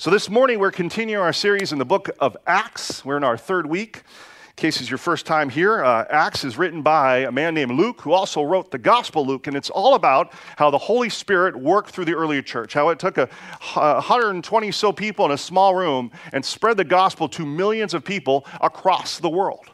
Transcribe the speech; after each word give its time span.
So, 0.00 0.10
this 0.10 0.30
morning 0.30 0.60
we're 0.60 0.70
continuing 0.70 1.20
our 1.20 1.32
series 1.32 1.72
in 1.72 1.80
the 1.80 1.84
book 1.84 2.08
of 2.20 2.36
Acts. 2.46 3.04
We're 3.04 3.16
in 3.16 3.24
our 3.24 3.36
third 3.36 3.66
week. 3.66 3.96
In 3.96 4.54
case 4.54 4.80
it's 4.80 4.88
your 4.88 4.96
first 4.96 5.26
time 5.26 5.50
here, 5.50 5.82
uh, 5.82 6.04
Acts 6.08 6.44
is 6.44 6.56
written 6.56 6.82
by 6.82 7.22
a 7.24 7.32
man 7.32 7.52
named 7.52 7.72
Luke, 7.72 8.02
who 8.02 8.12
also 8.12 8.44
wrote 8.44 8.70
the 8.70 8.78
Gospel 8.78 9.26
Luke, 9.26 9.48
and 9.48 9.56
it's 9.56 9.70
all 9.70 9.96
about 9.96 10.32
how 10.54 10.70
the 10.70 10.78
Holy 10.78 11.08
Spirit 11.08 11.56
worked 11.56 11.90
through 11.90 12.04
the 12.04 12.14
early 12.14 12.40
church, 12.44 12.74
how 12.74 12.90
it 12.90 13.00
took 13.00 13.18
a, 13.18 13.28
a 13.74 13.94
120 13.94 14.70
so 14.70 14.92
people 14.92 15.24
in 15.24 15.32
a 15.32 15.36
small 15.36 15.74
room 15.74 16.12
and 16.32 16.44
spread 16.44 16.76
the 16.76 16.84
gospel 16.84 17.28
to 17.30 17.44
millions 17.44 17.92
of 17.92 18.04
people 18.04 18.46
across 18.60 19.18
the 19.18 19.28
world. 19.28 19.68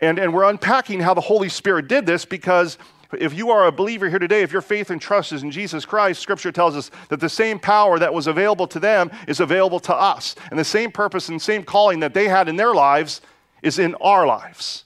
And, 0.00 0.20
and 0.20 0.32
we're 0.32 0.48
unpacking 0.48 1.00
how 1.00 1.14
the 1.14 1.20
Holy 1.20 1.48
Spirit 1.48 1.88
did 1.88 2.06
this 2.06 2.24
because 2.24 2.78
if 3.18 3.34
you 3.34 3.50
are 3.50 3.66
a 3.66 3.72
believer 3.72 4.08
here 4.08 4.18
today, 4.18 4.42
if 4.42 4.52
your 4.52 4.62
faith 4.62 4.90
and 4.90 5.00
trust 5.00 5.32
is 5.32 5.42
in 5.42 5.50
Jesus 5.50 5.84
Christ, 5.84 6.20
Scripture 6.20 6.52
tells 6.52 6.76
us 6.76 6.90
that 7.08 7.20
the 7.20 7.28
same 7.28 7.58
power 7.58 7.98
that 7.98 8.12
was 8.12 8.26
available 8.26 8.66
to 8.68 8.80
them 8.80 9.10
is 9.28 9.40
available 9.40 9.80
to 9.80 9.94
us. 9.94 10.34
And 10.50 10.58
the 10.58 10.64
same 10.64 10.90
purpose 10.90 11.28
and 11.28 11.40
same 11.40 11.64
calling 11.64 12.00
that 12.00 12.14
they 12.14 12.28
had 12.28 12.48
in 12.48 12.56
their 12.56 12.74
lives 12.74 13.20
is 13.62 13.78
in 13.78 13.94
our 13.96 14.26
lives. 14.26 14.84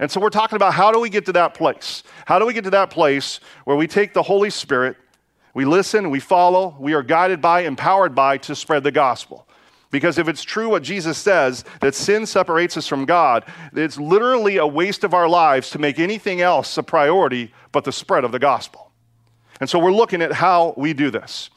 And 0.00 0.10
so 0.10 0.20
we're 0.20 0.30
talking 0.30 0.56
about 0.56 0.74
how 0.74 0.92
do 0.92 1.00
we 1.00 1.10
get 1.10 1.26
to 1.26 1.32
that 1.32 1.54
place? 1.54 2.02
How 2.26 2.38
do 2.38 2.46
we 2.46 2.54
get 2.54 2.64
to 2.64 2.70
that 2.70 2.90
place 2.90 3.40
where 3.64 3.76
we 3.76 3.86
take 3.86 4.14
the 4.14 4.22
Holy 4.22 4.50
Spirit, 4.50 4.96
we 5.54 5.64
listen, 5.64 6.10
we 6.10 6.20
follow, 6.20 6.76
we 6.78 6.94
are 6.94 7.02
guided 7.02 7.40
by, 7.40 7.62
empowered 7.62 8.14
by 8.14 8.38
to 8.38 8.54
spread 8.54 8.84
the 8.84 8.92
gospel? 8.92 9.48
Because 9.90 10.18
if 10.18 10.28
it's 10.28 10.42
true 10.42 10.68
what 10.68 10.82
Jesus 10.82 11.16
says, 11.16 11.64
that 11.80 11.94
sin 11.94 12.26
separates 12.26 12.76
us 12.76 12.86
from 12.86 13.06
God, 13.06 13.44
it's 13.72 13.98
literally 13.98 14.58
a 14.58 14.66
waste 14.66 15.02
of 15.02 15.14
our 15.14 15.28
lives 15.28 15.70
to 15.70 15.78
make 15.78 15.98
anything 15.98 16.42
else 16.42 16.76
a 16.76 16.82
priority 16.82 17.52
but 17.72 17.84
the 17.84 17.92
spread 17.92 18.24
of 18.24 18.32
the 18.32 18.38
gospel. 18.38 18.90
And 19.60 19.68
so 19.68 19.78
we're 19.78 19.92
looking 19.92 20.22
at 20.22 20.32
how 20.32 20.74
we 20.76 20.92
do 20.92 21.10
this. 21.10 21.50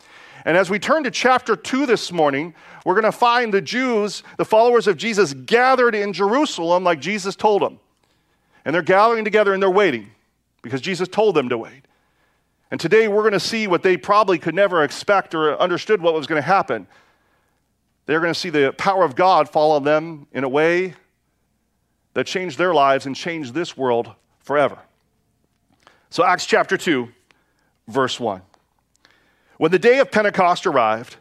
And 0.46 0.58
as 0.58 0.70
we 0.70 0.80
turn 0.80 1.04
to 1.04 1.12
chapter 1.12 1.56
2 1.56 1.86
this 1.86 2.12
morning, 2.12 2.56
we're 2.86 2.96
going 2.96 3.04
to 3.04 3.12
find 3.12 3.54
the 3.54 3.62
Jews, 3.62 4.24
the 4.38 4.46
followers 4.46 4.88
of 4.88 4.98
Jesus, 4.98 5.34
gathered 5.34 5.94
in 5.94 6.14
Jerusalem 6.14 6.84
like 6.84 7.00
Jesus 7.00 7.36
told 7.36 7.62
them. 7.62 7.80
And 8.66 8.74
they're 8.74 8.82
gathering 8.82 9.24
together 9.24 9.54
and 9.54 9.62
they're 9.62 9.70
waiting 9.70 10.10
because 10.62 10.82
Jesus 10.82 11.08
told 11.08 11.36
them 11.36 11.50
to 11.50 11.58
wait. 11.58 11.86
And 12.72 12.80
today 12.80 13.08
we're 13.08 13.22
going 13.22 13.34
to 13.34 13.40
see 13.40 13.68
what 13.68 13.84
they 13.84 13.98
probably 13.98 14.40
could 14.40 14.56
never 14.56 14.84
expect 14.84 15.36
or 15.36 15.60
understood 15.60 16.02
what 16.02 16.14
was 16.14 16.26
going 16.26 16.42
to 16.42 16.48
happen. 16.48 16.88
They're 18.06 18.20
going 18.20 18.34
to 18.34 18.40
see 18.40 18.50
the 18.50 18.74
power 18.78 19.04
of 19.04 19.16
God 19.16 19.50
fall 19.50 19.72
on 19.74 19.84
them 19.84 20.28
in 20.32 20.44
a 20.44 20.50
way 20.50 20.96
that 22.14 22.26
changed 22.26 22.58
their 22.58 22.74
lives 22.74 23.06
and 23.06 23.16
changed 23.16 23.54
this 23.54 23.78
world 23.78 24.14
forever. 24.40 24.80
So, 26.12 26.26
Acts 26.26 26.46
chapter 26.46 26.76
2, 26.76 27.08
verse 27.88 28.20
1. 28.20 28.42
When 29.58 29.72
the 29.72 29.80
day 29.80 30.00
of 30.00 30.12
Pentecost 30.12 30.68
arrived, 30.68 31.16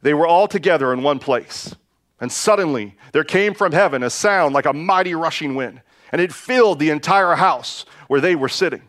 they 0.00 0.14
were 0.14 0.26
all 0.26 0.48
together 0.48 0.94
in 0.94 1.02
one 1.02 1.18
place. 1.18 1.76
And 2.22 2.32
suddenly 2.32 2.96
there 3.12 3.22
came 3.22 3.52
from 3.52 3.72
heaven 3.72 4.02
a 4.02 4.08
sound 4.08 4.54
like 4.54 4.64
a 4.64 4.72
mighty 4.72 5.14
rushing 5.14 5.56
wind, 5.56 5.82
and 6.10 6.22
it 6.22 6.32
filled 6.32 6.78
the 6.78 6.88
entire 6.88 7.34
house 7.34 7.84
where 8.08 8.22
they 8.22 8.34
were 8.34 8.48
sitting. 8.48 8.80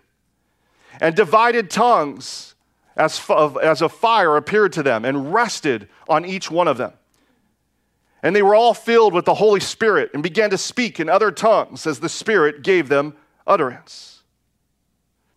And 1.01 1.17
divided 1.17 1.69
tongues 1.69 2.55
as, 2.95 3.21
as 3.61 3.81
a 3.81 3.89
fire 3.89 4.37
appeared 4.37 4.71
to 4.73 4.83
them 4.83 5.03
and 5.03 5.33
rested 5.33 5.89
on 6.07 6.23
each 6.23 6.49
one 6.49 6.69
of 6.69 6.77
them. 6.77 6.93
And 8.23 8.33
they 8.33 8.41
were 8.41 8.55
all 8.55 8.73
filled 8.73 9.13
with 9.13 9.25
the 9.25 9.33
Holy 9.33 9.59
Spirit 9.59 10.11
and 10.13 10.23
began 10.23 10.49
to 10.51 10.57
speak 10.57 10.97
in 10.97 11.09
other 11.09 11.29
tongues 11.29 11.85
as 11.85 11.99
the 11.99 12.07
Spirit 12.07 12.61
gave 12.61 12.87
them 12.87 13.17
utterance. 13.45 14.10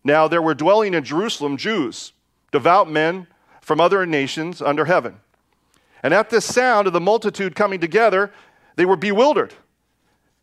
Now 0.04 0.28
there 0.28 0.42
were 0.42 0.54
dwelling 0.54 0.94
in 0.94 1.02
Jerusalem 1.02 1.56
Jews, 1.56 2.12
devout 2.52 2.90
men 2.90 3.26
from 3.60 3.80
other 3.80 4.04
nations 4.06 4.60
under 4.60 4.84
heaven. 4.84 5.16
And 6.02 6.12
at 6.12 6.30
this 6.30 6.44
sound 6.44 6.86
of 6.86 6.92
the 6.92 7.00
multitude 7.00 7.56
coming 7.56 7.80
together, 7.80 8.30
they 8.76 8.84
were 8.84 8.96
bewildered 8.96 9.54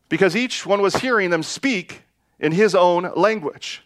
because 0.09 0.35
each 0.35 0.65
one 0.65 0.81
was 0.81 0.95
hearing 0.95 1.29
them 1.29 1.43
speak 1.43 2.01
in 2.39 2.51
his 2.51 2.73
own 2.73 3.11
language. 3.15 3.83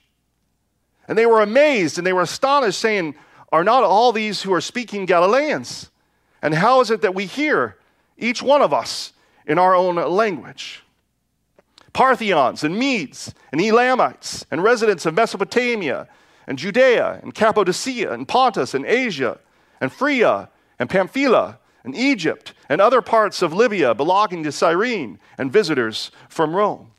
And 1.08 1.18
they 1.18 1.26
were 1.26 1.42
amazed 1.42 1.98
and 1.98 2.08
they 2.08 2.14
were 2.14 2.22
astonished, 2.22 2.80
saying, 2.80 3.16
Are 3.52 3.64
not 3.64 3.84
all 3.84 4.12
these 4.12 4.42
who 4.42 4.54
are 4.54 4.62
speaking 4.62 5.06
Galileans? 5.06 5.90
And 6.42 6.54
how 6.54 6.80
is 6.80 6.90
it 6.90 7.02
that 7.02 7.14
we 7.14 7.26
hear? 7.26 7.78
each 8.18 8.42
one 8.42 8.62
of 8.62 8.74
us 8.74 9.14
in 9.46 9.60
our 9.60 9.76
own 9.76 9.96
language. 9.96 10.84
Parthians 11.96 12.66
and 12.66 12.78
Medes 12.78 13.34
and 13.54 13.62
Elamites 13.62 14.46
and 14.52 14.62
residents 14.62 15.06
of 15.06 15.14
Mesopotamia 15.14 16.10
and 16.46 16.60
Judea 16.60 17.22
and 17.24 17.34
Cappadocia 17.34 18.12
and 18.12 18.28
Pontus 18.28 18.74
and 18.74 18.86
Asia 18.86 19.40
and 19.80 19.94
Phrygia 19.94 20.50
and 20.78 20.90
Pamphylia 20.90 21.58
and 21.86 21.96
Egypt 21.96 22.54
and 22.68 22.82
other 22.82 23.02
parts 23.02 23.42
of 23.42 23.54
Libya 23.54 23.94
belonging 23.94 24.44
to 24.44 24.52
Cyrene 24.52 25.20
and 25.38 25.54
visitors 25.54 26.12
from 26.28 26.54
Rome. 26.54 26.92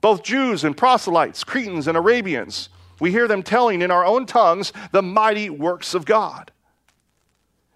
Both 0.00 0.22
Jews 0.22 0.64
and 0.64 0.74
proselytes, 0.74 1.44
Cretans 1.44 1.86
and 1.86 1.94
Arabians, 1.94 2.70
we 3.00 3.10
hear 3.10 3.28
them 3.28 3.42
telling 3.42 3.82
in 3.82 3.90
our 3.90 4.06
own 4.06 4.24
tongues 4.24 4.72
the 4.92 5.02
mighty 5.02 5.50
works 5.50 5.92
of 5.92 6.06
God. 6.06 6.50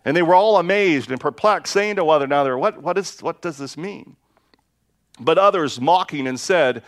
And 0.06 0.16
they 0.16 0.22
were 0.22 0.34
all 0.34 0.56
amazed 0.56 1.10
and 1.10 1.20
perplexed, 1.20 1.70
saying 1.70 1.96
to 1.96 2.04
one 2.04 2.22
another, 2.22 2.56
what, 2.56 2.82
what, 2.82 2.96
is, 2.96 3.22
what 3.22 3.42
does 3.42 3.58
this 3.58 3.76
mean? 3.76 4.16
But 5.20 5.38
others, 5.38 5.80
mocking, 5.80 6.26
and 6.26 6.38
said 6.38 6.82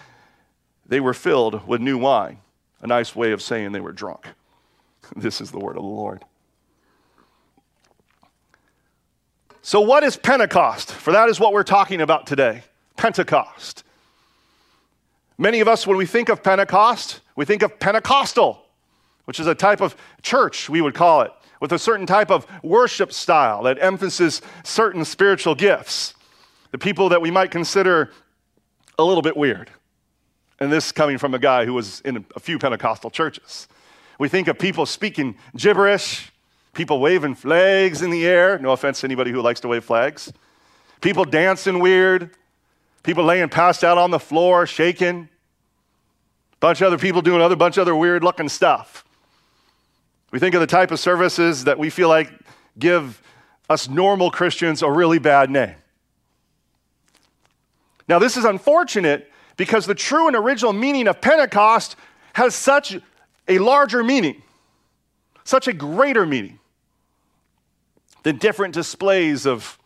they 0.84 1.00
were 1.00 1.14
filled 1.14 1.66
with 1.66 1.80
new 1.80 1.98
wine. 1.98 2.38
A 2.80 2.86
nice 2.86 3.14
way 3.14 3.32
of 3.32 3.40
saying 3.40 3.72
they 3.72 3.80
were 3.80 3.92
drunk. 3.92 4.26
This 5.14 5.40
is 5.40 5.52
the 5.52 5.60
word 5.60 5.76
of 5.76 5.84
the 5.84 5.88
Lord. 5.88 6.24
So, 9.62 9.80
what 9.80 10.02
is 10.02 10.16
Pentecost? 10.16 10.90
For 10.92 11.12
that 11.12 11.28
is 11.28 11.38
what 11.38 11.52
we're 11.52 11.62
talking 11.62 12.00
about 12.00 12.26
today 12.26 12.64
Pentecost. 12.96 13.84
Many 15.38 15.60
of 15.60 15.68
us, 15.68 15.86
when 15.86 15.96
we 15.96 16.06
think 16.06 16.28
of 16.28 16.42
Pentecost, 16.42 17.20
we 17.36 17.44
think 17.44 17.62
of 17.62 17.78
Pentecostal, 17.78 18.64
which 19.26 19.38
is 19.38 19.46
a 19.46 19.54
type 19.54 19.80
of 19.80 19.94
church, 20.22 20.68
we 20.68 20.80
would 20.80 20.94
call 20.94 21.22
it 21.22 21.32
with 21.60 21.72
a 21.72 21.78
certain 21.78 22.06
type 22.06 22.30
of 22.30 22.46
worship 22.62 23.12
style 23.12 23.62
that 23.62 23.78
emphasizes 23.80 24.42
certain 24.64 25.04
spiritual 25.04 25.54
gifts. 25.54 26.14
The 26.70 26.78
people 26.78 27.08
that 27.10 27.20
we 27.20 27.30
might 27.30 27.50
consider 27.50 28.10
a 28.98 29.04
little 29.04 29.22
bit 29.22 29.36
weird. 29.36 29.70
And 30.58 30.72
this 30.72 30.92
coming 30.92 31.18
from 31.18 31.34
a 31.34 31.38
guy 31.38 31.66
who 31.66 31.74
was 31.74 32.00
in 32.00 32.24
a 32.34 32.40
few 32.40 32.58
Pentecostal 32.58 33.10
churches. 33.10 33.68
We 34.18 34.28
think 34.28 34.48
of 34.48 34.58
people 34.58 34.86
speaking 34.86 35.36
gibberish, 35.54 36.32
people 36.72 37.00
waving 37.00 37.34
flags 37.34 38.02
in 38.02 38.10
the 38.10 38.26
air. 38.26 38.58
No 38.58 38.70
offense 38.70 39.00
to 39.00 39.06
anybody 39.06 39.30
who 39.30 39.42
likes 39.42 39.60
to 39.60 39.68
wave 39.68 39.84
flags. 39.84 40.32
People 41.02 41.24
dancing 41.24 41.78
weird, 41.78 42.30
people 43.02 43.24
laying 43.24 43.48
passed 43.50 43.84
out 43.84 43.98
on 43.98 44.10
the 44.10 44.18
floor, 44.18 44.66
shaking. 44.66 45.28
Bunch 46.58 46.80
of 46.80 46.86
other 46.86 46.98
people 46.98 47.20
doing 47.20 47.42
other 47.42 47.56
bunch 47.56 47.76
of 47.76 47.82
other 47.82 47.94
weird 47.94 48.24
looking 48.24 48.48
stuff. 48.48 49.04
We 50.30 50.38
think 50.38 50.54
of 50.54 50.60
the 50.60 50.66
type 50.66 50.90
of 50.90 50.98
services 50.98 51.64
that 51.64 51.78
we 51.78 51.90
feel 51.90 52.08
like 52.08 52.32
give 52.78 53.22
us 53.68 53.88
normal 53.88 54.30
Christians 54.30 54.82
a 54.82 54.90
really 54.90 55.18
bad 55.18 55.50
name. 55.50 55.76
Now, 58.08 58.18
this 58.18 58.36
is 58.36 58.44
unfortunate 58.44 59.30
because 59.56 59.86
the 59.86 59.94
true 59.94 60.26
and 60.26 60.36
original 60.36 60.72
meaning 60.72 61.08
of 61.08 61.20
Pentecost 61.20 61.96
has 62.34 62.54
such 62.54 62.98
a 63.48 63.58
larger 63.58 64.04
meaning, 64.04 64.42
such 65.44 65.68
a 65.68 65.72
greater 65.72 66.26
meaning 66.26 66.58
than 68.22 68.36
different 68.36 68.74
displays 68.74 69.46
of 69.46 69.78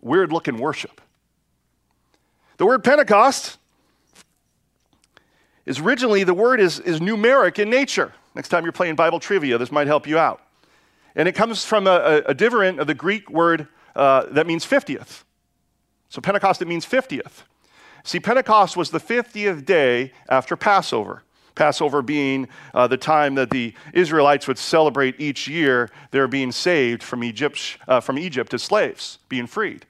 weird 0.00 0.32
looking 0.32 0.58
worship. 0.58 1.00
The 2.58 2.66
word 2.66 2.84
Pentecost 2.84 3.58
is 5.66 5.80
originally, 5.80 6.24
the 6.24 6.34
word 6.34 6.60
is, 6.60 6.78
is 6.78 7.00
numeric 7.00 7.58
in 7.58 7.70
nature. 7.70 8.12
Next 8.34 8.50
time 8.50 8.64
you're 8.64 8.72
playing 8.72 8.96
Bible 8.96 9.18
trivia, 9.18 9.58
this 9.58 9.72
might 9.72 9.86
help 9.86 10.06
you 10.06 10.18
out. 10.18 10.42
And 11.16 11.28
it 11.28 11.32
comes 11.32 11.64
from 11.64 11.86
a, 11.86 11.90
a, 11.90 12.16
a 12.26 12.34
different 12.34 12.80
of 12.80 12.86
the 12.86 12.94
Greek 12.94 13.30
word 13.30 13.68
uh, 13.96 14.26
that 14.30 14.46
means 14.46 14.66
50th. 14.66 15.22
So 16.14 16.20
Pentecost, 16.20 16.62
it 16.62 16.68
means 16.68 16.86
50th. 16.86 17.42
See, 18.04 18.20
Pentecost 18.20 18.76
was 18.76 18.90
the 18.90 19.00
50th 19.00 19.64
day 19.64 20.12
after 20.28 20.54
Passover. 20.54 21.24
Passover 21.56 22.02
being 22.02 22.46
uh, 22.72 22.86
the 22.86 22.96
time 22.96 23.34
that 23.34 23.50
the 23.50 23.74
Israelites 23.92 24.46
would 24.46 24.56
celebrate 24.56 25.20
each 25.20 25.48
year 25.48 25.90
their 26.12 26.28
being 26.28 26.52
saved 26.52 27.02
from 27.02 27.24
Egypt, 27.24 27.78
uh, 27.88 27.98
from 27.98 28.16
Egypt 28.16 28.54
as 28.54 28.62
slaves, 28.62 29.18
being 29.28 29.48
freed. 29.48 29.86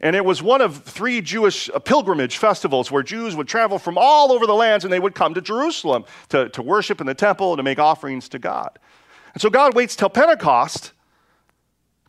And 0.00 0.16
it 0.16 0.24
was 0.24 0.42
one 0.42 0.62
of 0.62 0.84
three 0.84 1.20
Jewish 1.20 1.68
uh, 1.68 1.80
pilgrimage 1.80 2.38
festivals 2.38 2.90
where 2.90 3.02
Jews 3.02 3.36
would 3.36 3.46
travel 3.46 3.78
from 3.78 3.98
all 3.98 4.32
over 4.32 4.46
the 4.46 4.54
lands 4.54 4.86
and 4.86 4.92
they 4.92 5.00
would 5.00 5.14
come 5.14 5.34
to 5.34 5.42
Jerusalem 5.42 6.06
to, 6.30 6.48
to 6.48 6.62
worship 6.62 6.98
in 6.98 7.06
the 7.06 7.12
temple 7.12 7.52
and 7.52 7.58
to 7.58 7.62
make 7.62 7.78
offerings 7.78 8.26
to 8.30 8.38
God. 8.38 8.78
And 9.34 9.42
so 9.42 9.50
God 9.50 9.74
waits 9.74 9.96
till 9.96 10.08
Pentecost, 10.08 10.92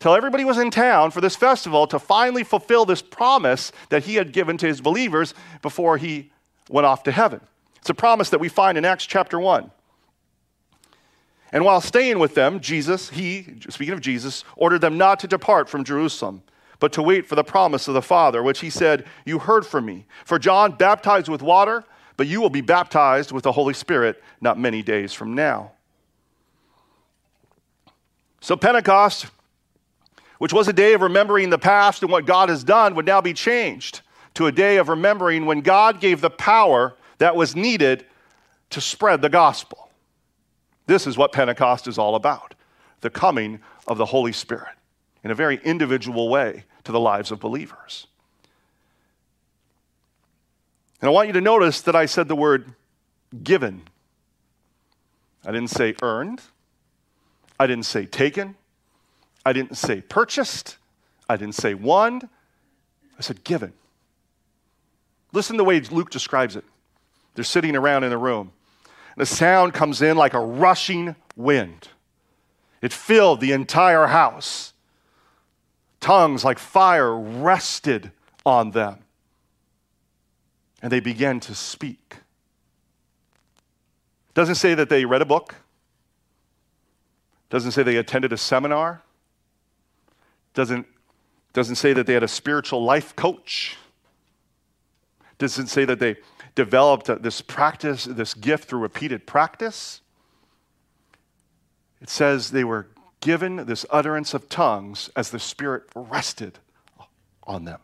till 0.02 0.16
everybody 0.16 0.44
was 0.44 0.58
in 0.58 0.68
town 0.68 1.12
for 1.12 1.20
this 1.20 1.36
festival 1.36 1.86
to 1.86 1.96
finally 1.96 2.42
fulfill 2.42 2.84
this 2.84 3.00
promise 3.00 3.70
that 3.88 4.02
he 4.02 4.16
had 4.16 4.32
given 4.32 4.58
to 4.58 4.66
his 4.66 4.80
believers 4.80 5.32
before 5.62 5.96
he 5.96 6.32
went 6.68 6.84
off 6.84 7.04
to 7.04 7.12
heaven. 7.12 7.40
It's 7.76 7.88
a 7.88 7.94
promise 7.94 8.28
that 8.30 8.40
we 8.40 8.48
find 8.48 8.76
in 8.76 8.84
Acts 8.84 9.06
chapter 9.06 9.38
1. 9.38 9.70
And 11.52 11.64
while 11.64 11.80
staying 11.80 12.18
with 12.18 12.34
them, 12.34 12.58
Jesus, 12.58 13.10
he, 13.10 13.54
speaking 13.68 13.94
of 13.94 14.00
Jesus, 14.00 14.42
ordered 14.56 14.80
them 14.80 14.98
not 14.98 15.20
to 15.20 15.28
depart 15.28 15.68
from 15.68 15.84
Jerusalem, 15.84 16.42
but 16.80 16.92
to 16.94 17.02
wait 17.02 17.28
for 17.28 17.36
the 17.36 17.44
promise 17.44 17.86
of 17.86 17.94
the 17.94 18.02
Father, 18.02 18.42
which 18.42 18.58
he 18.58 18.70
said, 18.70 19.04
You 19.24 19.38
heard 19.38 19.64
from 19.64 19.86
me. 19.86 20.06
For 20.24 20.36
John 20.36 20.72
baptized 20.72 21.28
with 21.28 21.42
water, 21.42 21.84
but 22.16 22.26
you 22.26 22.40
will 22.40 22.50
be 22.50 22.60
baptized 22.60 23.30
with 23.30 23.44
the 23.44 23.52
Holy 23.52 23.74
Spirit 23.74 24.20
not 24.40 24.58
many 24.58 24.82
days 24.82 25.12
from 25.12 25.34
now. 25.34 25.70
So, 28.40 28.56
Pentecost, 28.56 29.26
which 30.42 30.52
was 30.52 30.66
a 30.66 30.72
day 30.72 30.92
of 30.92 31.02
remembering 31.02 31.50
the 31.50 31.56
past 31.56 32.02
and 32.02 32.10
what 32.10 32.26
God 32.26 32.48
has 32.48 32.64
done, 32.64 32.96
would 32.96 33.06
now 33.06 33.20
be 33.20 33.32
changed 33.32 34.00
to 34.34 34.48
a 34.48 34.50
day 34.50 34.78
of 34.78 34.88
remembering 34.88 35.46
when 35.46 35.60
God 35.60 36.00
gave 36.00 36.20
the 36.20 36.30
power 36.30 36.96
that 37.18 37.36
was 37.36 37.54
needed 37.54 38.04
to 38.70 38.80
spread 38.80 39.22
the 39.22 39.28
gospel. 39.28 39.88
This 40.86 41.06
is 41.06 41.16
what 41.16 41.30
Pentecost 41.30 41.86
is 41.86 41.96
all 41.96 42.16
about 42.16 42.56
the 43.02 43.08
coming 43.08 43.60
of 43.86 43.98
the 43.98 44.06
Holy 44.06 44.32
Spirit 44.32 44.74
in 45.22 45.30
a 45.30 45.34
very 45.36 45.60
individual 45.62 46.28
way 46.28 46.64
to 46.82 46.90
the 46.90 46.98
lives 46.98 47.30
of 47.30 47.38
believers. 47.38 48.08
And 51.00 51.08
I 51.08 51.12
want 51.12 51.28
you 51.28 51.34
to 51.34 51.40
notice 51.40 51.82
that 51.82 51.94
I 51.94 52.06
said 52.06 52.26
the 52.26 52.34
word 52.34 52.74
given. 53.44 53.82
I 55.46 55.52
didn't 55.52 55.70
say 55.70 55.94
earned. 56.02 56.40
I 57.60 57.68
didn't 57.68 57.86
say 57.86 58.06
taken. 58.06 58.56
I 59.44 59.52
didn't 59.52 59.76
say 59.76 60.00
purchased. 60.00 60.76
I 61.28 61.36
didn't 61.36 61.54
say 61.54 61.74
won. 61.74 62.28
I 63.18 63.22
said 63.22 63.44
given. 63.44 63.72
Listen 65.32 65.56
to 65.56 65.58
the 65.58 65.64
way 65.64 65.80
Luke 65.80 66.10
describes 66.10 66.56
it. 66.56 66.64
They're 67.34 67.44
sitting 67.44 67.74
around 67.74 68.04
in 68.04 68.10
the 68.10 68.18
room. 68.18 68.52
The 69.16 69.26
sound 69.26 69.74
comes 69.74 70.02
in 70.02 70.16
like 70.16 70.34
a 70.34 70.40
rushing 70.40 71.16
wind. 71.36 71.88
It 72.80 72.92
filled 72.92 73.40
the 73.40 73.52
entire 73.52 74.08
house. 74.08 74.72
Tongues 76.00 76.44
like 76.44 76.58
fire 76.58 77.16
rested 77.16 78.10
on 78.44 78.72
them. 78.72 78.98
And 80.82 80.90
they 80.90 81.00
began 81.00 81.40
to 81.40 81.54
speak. 81.54 82.16
Doesn't 84.34 84.56
say 84.56 84.74
that 84.74 84.88
they 84.88 85.04
read 85.04 85.22
a 85.22 85.26
book. 85.26 85.54
Doesn't 87.50 87.72
say 87.72 87.82
they 87.82 87.96
attended 87.96 88.32
a 88.32 88.38
seminar. 88.38 89.02
Doesn't, 90.54 90.86
doesn't 91.52 91.76
say 91.76 91.92
that 91.92 92.06
they 92.06 92.14
had 92.14 92.22
a 92.22 92.28
spiritual 92.28 92.82
life 92.82 93.16
coach. 93.16 93.76
Doesn't 95.38 95.68
say 95.68 95.84
that 95.84 95.98
they 95.98 96.16
developed 96.54 97.22
this 97.22 97.40
practice, 97.40 98.04
this 98.04 98.34
gift 98.34 98.68
through 98.68 98.80
repeated 98.80 99.26
practice. 99.26 100.00
It 102.00 102.10
says 102.10 102.50
they 102.50 102.64
were 102.64 102.88
given 103.20 103.66
this 103.66 103.86
utterance 103.90 104.34
of 104.34 104.48
tongues 104.48 105.08
as 105.16 105.30
the 105.30 105.38
Spirit 105.38 105.84
rested 105.94 106.58
on 107.44 107.64
them. 107.64 107.80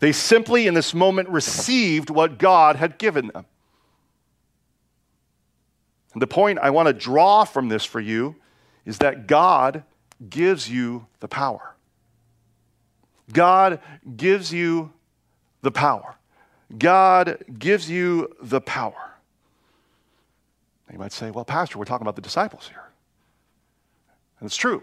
They 0.00 0.12
simply, 0.12 0.66
in 0.66 0.74
this 0.74 0.94
moment, 0.94 1.28
received 1.28 2.10
what 2.10 2.38
God 2.38 2.76
had 2.76 2.98
given 2.98 3.28
them. 3.28 3.44
And 6.12 6.22
the 6.22 6.26
point 6.26 6.58
I 6.58 6.70
want 6.70 6.88
to 6.88 6.92
draw 6.92 7.44
from 7.44 7.68
this 7.68 7.84
for 7.84 8.00
you 8.00 8.36
is 8.84 8.98
that 8.98 9.26
God 9.26 9.84
gives 10.28 10.68
you 10.68 11.06
the 11.20 11.28
power. 11.28 11.74
God 13.32 13.80
gives 14.16 14.52
you 14.52 14.92
the 15.62 15.70
power. 15.70 16.16
God 16.78 17.44
gives 17.58 17.90
you 17.90 18.34
the 18.42 18.60
power. 18.60 19.12
You 20.92 20.98
might 20.98 21.12
say, 21.12 21.30
well, 21.30 21.44
Pastor, 21.44 21.78
we're 21.78 21.86
talking 21.86 22.04
about 22.04 22.16
the 22.16 22.22
disciples 22.22 22.68
here. 22.68 22.82
And 24.40 24.46
it's 24.46 24.56
true. 24.56 24.82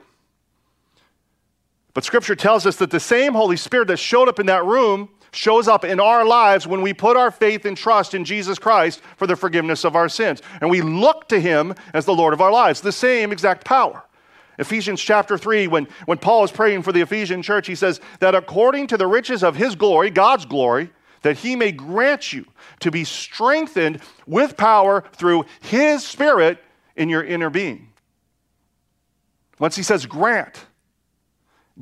But 1.94 2.04
Scripture 2.04 2.36
tells 2.36 2.66
us 2.66 2.78
that 2.78 2.90
the 2.90 3.00
same 3.00 3.34
Holy 3.34 3.58
Spirit 3.58 3.90
that 3.90 3.98
showed 3.98 4.28
up 4.28 4.40
in 4.40 4.48
that 4.48 4.66
room 4.66 5.10
shows 5.32 5.68
up 5.68 5.86
in 5.86 6.00
our 6.00 6.26
lives 6.26 6.66
when 6.66 6.82
we 6.82 6.94
put 6.94 7.16
our 7.16 7.30
faith 7.30 7.66
and 7.66 7.78
trust 7.78 8.16
in 8.16 8.26
Jesus 8.26 8.58
Christ 8.58 9.02
for 9.18 9.28
the 9.28 9.36
forgiveness 9.36 9.86
of 9.86 9.96
our 9.96 10.10
sins. 10.10 10.42
And 10.62 10.70
we 10.72 10.82
look 10.82 11.28
to 11.30 11.40
Him 11.40 11.76
as 11.94 12.06
the 12.06 12.16
Lord 12.16 12.34
of 12.34 12.42
our 12.42 12.52
lives, 12.52 12.82
the 12.82 12.92
same 12.92 13.32
exact 13.32 13.66
power. 13.66 14.04
Ephesians 14.60 15.02
chapter 15.02 15.38
3, 15.38 15.68
when, 15.68 15.88
when 16.06 16.20
Paul 16.20 16.44
is 16.44 16.52
praying 16.52 16.84
for 16.84 16.92
the 16.92 17.02
Ephesian 17.02 17.42
church, 17.42 17.66
he 17.66 17.76
says 17.76 18.00
that 18.20 18.36
according 18.36 18.88
to 18.88 18.98
the 18.98 19.08
riches 19.08 19.44
of 19.44 19.56
His 19.56 19.76
glory, 19.76 20.12
God's 20.12 20.46
glory, 20.46 20.92
that 21.22 21.38
he 21.38 21.56
may 21.56 21.72
grant 21.72 22.34
you 22.34 22.46
to 22.80 22.92
be 22.92 23.04
strengthened 23.04 24.02
with 24.26 24.58
power 24.58 25.04
through 25.14 25.46
his 25.62 26.06
spirit 26.06 26.60
in 26.96 27.10
your 27.10 27.24
inner 27.24 27.50
being. 27.50 27.90
Once 29.60 29.76
he 29.76 29.84
says 29.84 30.06
grant, 30.06 30.66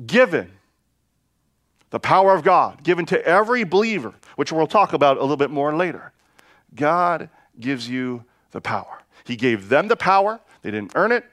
given, 0.06 0.50
the 1.90 2.00
power 2.00 2.34
of 2.34 2.42
God 2.42 2.82
given 2.82 3.06
to 3.06 3.24
every 3.24 3.64
believer, 3.64 4.12
which 4.36 4.52
we'll 4.52 4.66
talk 4.66 4.92
about 4.92 5.16
a 5.16 5.20
little 5.20 5.36
bit 5.36 5.50
more 5.50 5.74
later. 5.74 6.12
God 6.74 7.30
gives 7.58 7.88
you 7.88 8.24
the 8.50 8.60
power. 8.60 9.00
He 9.24 9.36
gave 9.36 9.68
them 9.68 9.88
the 9.88 9.96
power. 9.96 10.40
They 10.62 10.70
didn't 10.70 10.92
earn 10.96 11.12
it. 11.12 11.24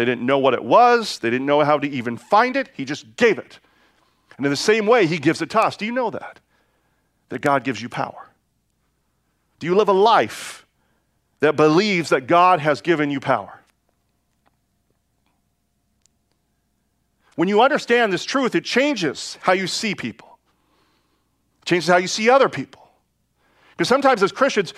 They 0.00 0.06
didn't 0.06 0.24
know 0.24 0.38
what 0.38 0.54
it 0.54 0.64
was. 0.64 1.18
They 1.18 1.28
didn't 1.28 1.46
know 1.46 1.60
how 1.60 1.78
to 1.78 1.86
even 1.86 2.16
find 2.16 2.56
it. 2.56 2.70
He 2.72 2.86
just 2.86 3.16
gave 3.16 3.36
it. 3.36 3.58
And 4.38 4.46
in 4.46 4.50
the 4.50 4.56
same 4.56 4.86
way, 4.86 5.04
He 5.04 5.18
gives 5.18 5.42
it 5.42 5.50
to 5.50 5.60
us. 5.60 5.76
Do 5.76 5.84
you 5.84 5.92
know 5.92 6.08
that? 6.08 6.40
that 7.28 7.42
God 7.42 7.64
gives 7.64 7.82
you 7.82 7.90
power? 7.90 8.30
Do 9.58 9.66
you 9.66 9.74
live 9.74 9.90
a 9.90 9.92
life 9.92 10.64
that 11.40 11.54
believes 11.54 12.08
that 12.08 12.26
God 12.26 12.60
has 12.60 12.80
given 12.80 13.10
you 13.10 13.20
power? 13.20 13.60
When 17.36 17.48
you 17.48 17.60
understand 17.60 18.10
this 18.10 18.24
truth, 18.24 18.54
it 18.54 18.64
changes 18.64 19.36
how 19.42 19.52
you 19.52 19.66
see 19.66 19.94
people, 19.94 20.38
it 21.60 21.66
changes 21.66 21.90
how 21.90 21.98
you 21.98 22.08
see 22.08 22.30
other 22.30 22.48
people. 22.48 22.88
Because 23.72 23.88
sometimes 23.88 24.22
as 24.22 24.32
Christians, 24.32 24.72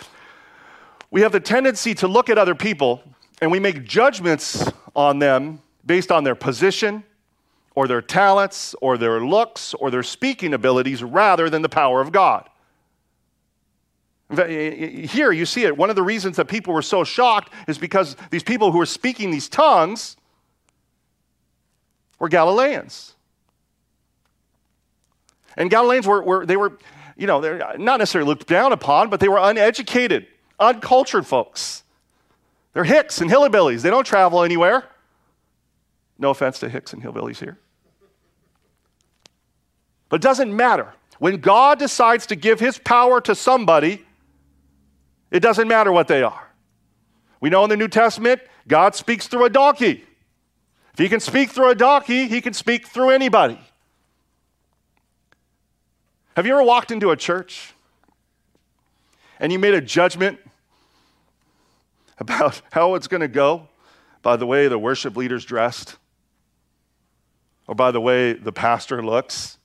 we 1.13 1.21
have 1.21 1.31
the 1.31 1.39
tendency 1.39 1.95
to 1.95 2.09
look 2.09 2.29
at 2.29 2.39
other 2.39 2.57
people 2.57 3.05
and 3.41 3.53
we 3.53 3.61
make 3.61 3.85
judgments 3.85 4.69
on 4.95 5.19
them 5.19 5.61
based 5.85 6.13
on 6.13 6.25
their 6.25 6.35
position 6.35 7.05
or 7.75 7.89
their 7.89 8.03
talents 8.03 8.75
or 8.81 8.99
their 8.99 9.21
looks 9.21 9.75
or 9.75 9.91
their 9.91 10.03
speaking 10.03 10.55
abilities 10.55 11.03
rather 11.03 11.49
than 11.49 11.63
the 11.63 11.69
power 11.69 12.01
of 12.01 12.13
God. 12.13 12.49
Here 14.31 15.31
you 15.31 15.45
see 15.45 15.65
it. 15.65 15.77
One 15.77 15.91
of 15.91 15.97
the 15.97 16.03
reasons 16.03 16.37
that 16.37 16.47
people 16.47 16.73
were 16.73 16.83
so 16.83 17.05
shocked 17.05 17.53
is 17.69 17.77
because 17.77 18.17
these 18.31 18.43
people 18.43 18.73
who 18.73 18.79
were 18.79 18.87
speaking 18.87 19.31
these 19.31 19.49
tongues 19.49 20.17
were 22.19 22.29
Galileans. 22.29 23.15
And 25.57 25.71
Galileans 25.71 26.07
were, 26.07 26.23
were 26.23 26.47
they 26.47 26.57
were, 26.57 26.79
you 27.17 27.27
know, 27.27 27.43
they're 27.43 27.77
not 27.79 27.99
necessarily 27.99 28.29
looked 28.29 28.47
down 28.47 28.73
upon, 28.73 29.11
but 29.11 29.21
they 29.21 29.29
were 29.29 29.39
uneducated, 29.39 30.27
uncultured 30.59 31.27
folks. 31.27 31.83
They're 32.73 32.85
hicks 32.85 33.21
and 33.21 33.31
hillbillies. 33.31 33.83
They 33.83 33.91
don't 33.91 34.07
travel 34.07 34.43
anywhere. 34.43 34.85
No 36.19 36.31
offense 36.31 36.59
to 36.61 36.69
hicks 36.69 36.93
and 36.93 37.03
hillbillies 37.03 37.39
here. 37.39 37.59
But 40.09 40.17
it 40.17 40.23
doesn't 40.23 40.55
matter. 40.55 40.93
When 41.19 41.39
God 41.39 41.79
decides 41.79 42.27
to 42.27 42.37
give 42.37 42.61
his 42.61 42.79
power 42.79 43.21
to 43.23 43.35
somebody, 43.35 44.05
it 45.31 45.41
doesn't 45.41 45.69
matter 45.69 45.93
what 45.93 46.09
they 46.09 46.23
are. 46.23 46.49
We 47.41 47.51
know 47.51 47.65
in 47.65 47.71
the 47.71 47.77
New 47.77 47.89
Testament, 47.89 48.41
God 48.69 48.95
speaks 48.95 49.27
through 49.27 49.45
a 49.45 49.51
donkey. 49.51 50.05
If 50.93 50.99
he 50.99 51.09
can 51.09 51.21
speak 51.21 51.51
through 51.51 51.71
a 51.71 51.75
donkey, 51.75 52.29
he 52.29 52.41
can 52.41 52.53
speak 52.53 52.87
through 52.87 53.11
anybody. 53.11 53.59
Have 56.37 56.47
you 56.47 56.53
ever 56.53 56.63
walked 56.63 56.91
into 56.91 57.11
a 57.11 57.17
church 57.17 57.75
and 59.41 59.53
you 59.53 59.59
made 59.59 59.75
a 59.75 59.81
judgment 59.81 60.39
about 62.19 62.63
how 62.73 62.95
it's 62.95 63.09
going 63.09 63.21
to 63.21 63.29
go 63.29 63.69
by 64.23 64.37
the 64.37 64.47
way 64.47 64.69
the 64.69 64.79
worship 64.79 65.17
leader's 65.17 65.45
dressed, 65.45 65.97
or 67.67 67.75
by 67.75 67.91
the 67.91 68.01
way 68.01 68.33
the 68.33 68.53
pastor 68.53 69.03
looks, 69.03 69.59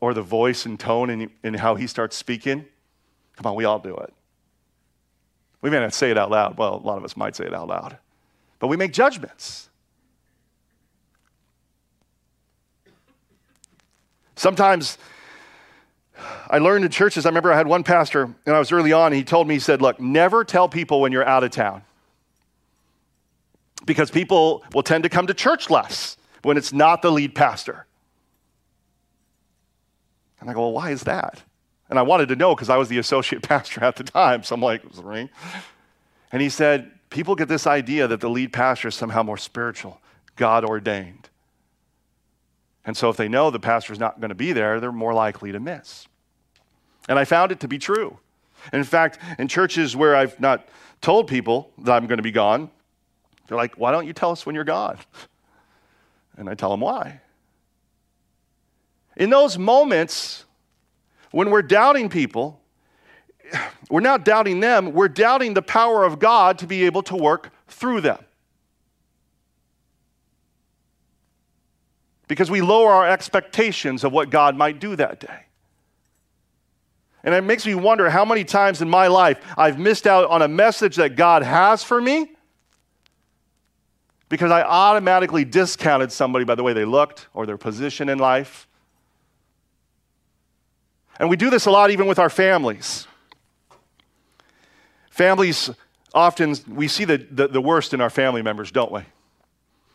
or 0.00 0.14
the 0.14 0.22
voice 0.22 0.66
and 0.66 0.78
tone 0.78 1.30
and, 1.42 1.56
how 1.56 1.74
he 1.74 1.86
starts 1.86 2.16
speaking? 2.16 2.66
Come 3.36 3.46
on, 3.50 3.56
we 3.56 3.64
all 3.64 3.78
do 3.78 3.96
it. 3.96 4.12
We 5.60 5.70
may 5.70 5.80
not 5.80 5.94
say 5.94 6.10
it 6.10 6.18
out 6.18 6.30
loud. 6.30 6.58
Well, 6.58 6.74
a 6.74 6.86
lot 6.86 6.98
of 6.98 7.04
us 7.04 7.16
might 7.16 7.34
say 7.34 7.46
it 7.46 7.54
out 7.54 7.68
loud. 7.68 7.96
But 8.58 8.68
we 8.68 8.76
make 8.76 8.92
judgments. 8.92 9.70
Sometimes 14.36 14.98
I 16.48 16.58
learned 16.58 16.84
in 16.84 16.90
churches, 16.90 17.26
I 17.26 17.28
remember 17.28 17.52
I 17.52 17.56
had 17.56 17.66
one 17.66 17.82
pastor, 17.82 18.22
and 18.46 18.54
I 18.54 18.58
was 18.58 18.70
early 18.72 18.92
on, 18.92 19.06
and 19.06 19.16
he 19.16 19.24
told 19.24 19.48
me, 19.48 19.54
he 19.54 19.60
said, 19.60 19.82
Look, 19.82 20.00
never 20.00 20.44
tell 20.44 20.68
people 20.68 21.00
when 21.00 21.12
you're 21.12 21.26
out 21.26 21.44
of 21.44 21.50
town. 21.50 21.82
Because 23.84 24.10
people 24.10 24.64
will 24.72 24.82
tend 24.82 25.04
to 25.04 25.10
come 25.10 25.26
to 25.26 25.34
church 25.34 25.68
less 25.68 26.16
when 26.42 26.56
it's 26.56 26.72
not 26.72 27.02
the 27.02 27.10
lead 27.10 27.34
pastor. 27.34 27.86
And 30.40 30.48
I 30.48 30.52
go, 30.52 30.60
Well, 30.60 30.72
why 30.72 30.90
is 30.90 31.02
that? 31.02 31.42
And 31.90 31.98
I 31.98 32.02
wanted 32.02 32.28
to 32.28 32.36
know 32.36 32.54
because 32.54 32.70
I 32.70 32.76
was 32.76 32.88
the 32.88 32.98
associate 32.98 33.42
pastor 33.48 33.84
at 33.84 33.96
the 33.96 34.04
time. 34.04 34.42
So 34.42 34.54
I'm 34.54 34.60
like, 34.60 34.82
"What's 34.84 34.98
ring. 34.98 35.28
And 36.32 36.40
he 36.40 36.48
said, 36.48 36.90
people 37.14 37.36
get 37.36 37.46
this 37.46 37.66
idea 37.66 38.08
that 38.08 38.20
the 38.20 38.28
lead 38.28 38.52
pastor 38.52 38.88
is 38.88 38.94
somehow 38.96 39.22
more 39.22 39.36
spiritual, 39.36 40.00
God 40.34 40.64
ordained. 40.64 41.28
And 42.84 42.96
so 42.96 43.08
if 43.08 43.16
they 43.16 43.28
know 43.28 43.50
the 43.50 43.60
pastor's 43.60 43.98
not 43.98 44.20
going 44.20 44.28
to 44.28 44.34
be 44.34 44.52
there, 44.52 44.80
they're 44.80 44.92
more 44.92 45.14
likely 45.14 45.52
to 45.52 45.60
miss. 45.60 46.06
And 47.08 47.18
I 47.18 47.24
found 47.24 47.52
it 47.52 47.60
to 47.60 47.68
be 47.68 47.78
true. 47.78 48.18
And 48.72 48.78
in 48.78 48.84
fact, 48.84 49.18
in 49.38 49.48
churches 49.48 49.96
where 49.96 50.16
I've 50.16 50.38
not 50.40 50.68
told 51.00 51.28
people 51.28 51.70
that 51.78 51.92
I'm 51.92 52.06
going 52.06 52.18
to 52.18 52.22
be 52.22 52.30
gone, 52.30 52.70
they're 53.46 53.58
like, 53.58 53.74
why 53.74 53.92
don't 53.92 54.06
you 54.06 54.12
tell 54.12 54.30
us 54.30 54.46
when 54.46 54.54
you're 54.54 54.64
gone? 54.64 54.98
And 56.36 56.50
I 56.50 56.54
tell 56.54 56.70
them 56.70 56.80
why. 56.80 57.20
In 59.16 59.30
those 59.30 59.56
moments 59.56 60.44
when 61.30 61.50
we're 61.50 61.62
doubting 61.62 62.08
people, 62.08 62.60
we're 63.90 64.00
not 64.00 64.24
doubting 64.24 64.60
them, 64.60 64.92
we're 64.92 65.08
doubting 65.08 65.54
the 65.54 65.62
power 65.62 66.04
of 66.04 66.18
God 66.18 66.58
to 66.58 66.66
be 66.66 66.84
able 66.86 67.02
to 67.04 67.16
work 67.16 67.52
through 67.68 68.00
them. 68.00 68.18
Because 72.28 72.50
we 72.50 72.60
lower 72.60 72.90
our 72.90 73.08
expectations 73.08 74.04
of 74.04 74.12
what 74.12 74.30
God 74.30 74.56
might 74.56 74.80
do 74.80 74.96
that 74.96 75.20
day. 75.20 75.44
And 77.22 77.34
it 77.34 77.42
makes 77.42 77.64
me 77.64 77.74
wonder 77.74 78.10
how 78.10 78.24
many 78.24 78.44
times 78.44 78.82
in 78.82 78.88
my 78.88 79.06
life 79.06 79.40
I've 79.56 79.78
missed 79.78 80.06
out 80.06 80.28
on 80.28 80.42
a 80.42 80.48
message 80.48 80.96
that 80.96 81.16
God 81.16 81.42
has 81.42 81.82
for 81.82 82.00
me 82.00 82.30
because 84.28 84.50
I 84.50 84.62
automatically 84.62 85.44
discounted 85.44 86.12
somebody 86.12 86.44
by 86.44 86.54
the 86.54 86.62
way 86.62 86.72
they 86.72 86.84
looked 86.84 87.28
or 87.32 87.46
their 87.46 87.56
position 87.56 88.08
in 88.08 88.18
life. 88.18 88.68
And 91.18 91.30
we 91.30 91.36
do 91.36 91.50
this 91.50 91.66
a 91.66 91.70
lot 91.70 91.90
even 91.90 92.06
with 92.06 92.18
our 92.18 92.30
families. 92.30 93.06
Families 95.10 95.70
often, 96.12 96.56
we 96.68 96.88
see 96.88 97.04
the, 97.04 97.18
the, 97.30 97.48
the, 97.48 97.60
worst 97.60 97.94
in 97.94 98.00
our 98.00 98.10
family 98.10 98.42
members, 98.42 98.72
don't 98.72 98.90
we? 98.90 99.02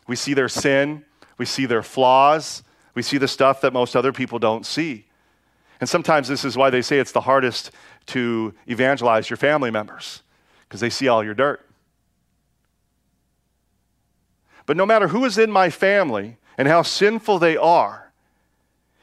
We 0.06 0.16
see 0.16 0.34
their 0.34 0.48
sin, 0.48 1.04
we 1.40 1.46
see 1.46 1.64
their 1.64 1.82
flaws, 1.82 2.62
we 2.92 3.00
see 3.00 3.16
the 3.16 3.26
stuff 3.26 3.62
that 3.62 3.72
most 3.72 3.96
other 3.96 4.12
people 4.12 4.38
don't 4.38 4.66
see. 4.66 5.06
And 5.80 5.88
sometimes 5.88 6.28
this 6.28 6.44
is 6.44 6.54
why 6.54 6.68
they 6.68 6.82
say 6.82 6.98
it's 6.98 7.12
the 7.12 7.22
hardest 7.22 7.70
to 8.08 8.52
evangelize 8.66 9.30
your 9.30 9.38
family 9.38 9.70
members, 9.70 10.22
because 10.68 10.80
they 10.80 10.90
see 10.90 11.08
all 11.08 11.24
your 11.24 11.32
dirt. 11.32 11.66
But 14.66 14.76
no 14.76 14.84
matter 14.84 15.08
who 15.08 15.24
is 15.24 15.38
in 15.38 15.50
my 15.50 15.70
family 15.70 16.36
and 16.58 16.68
how 16.68 16.82
sinful 16.82 17.38
they 17.38 17.56
are, 17.56 18.12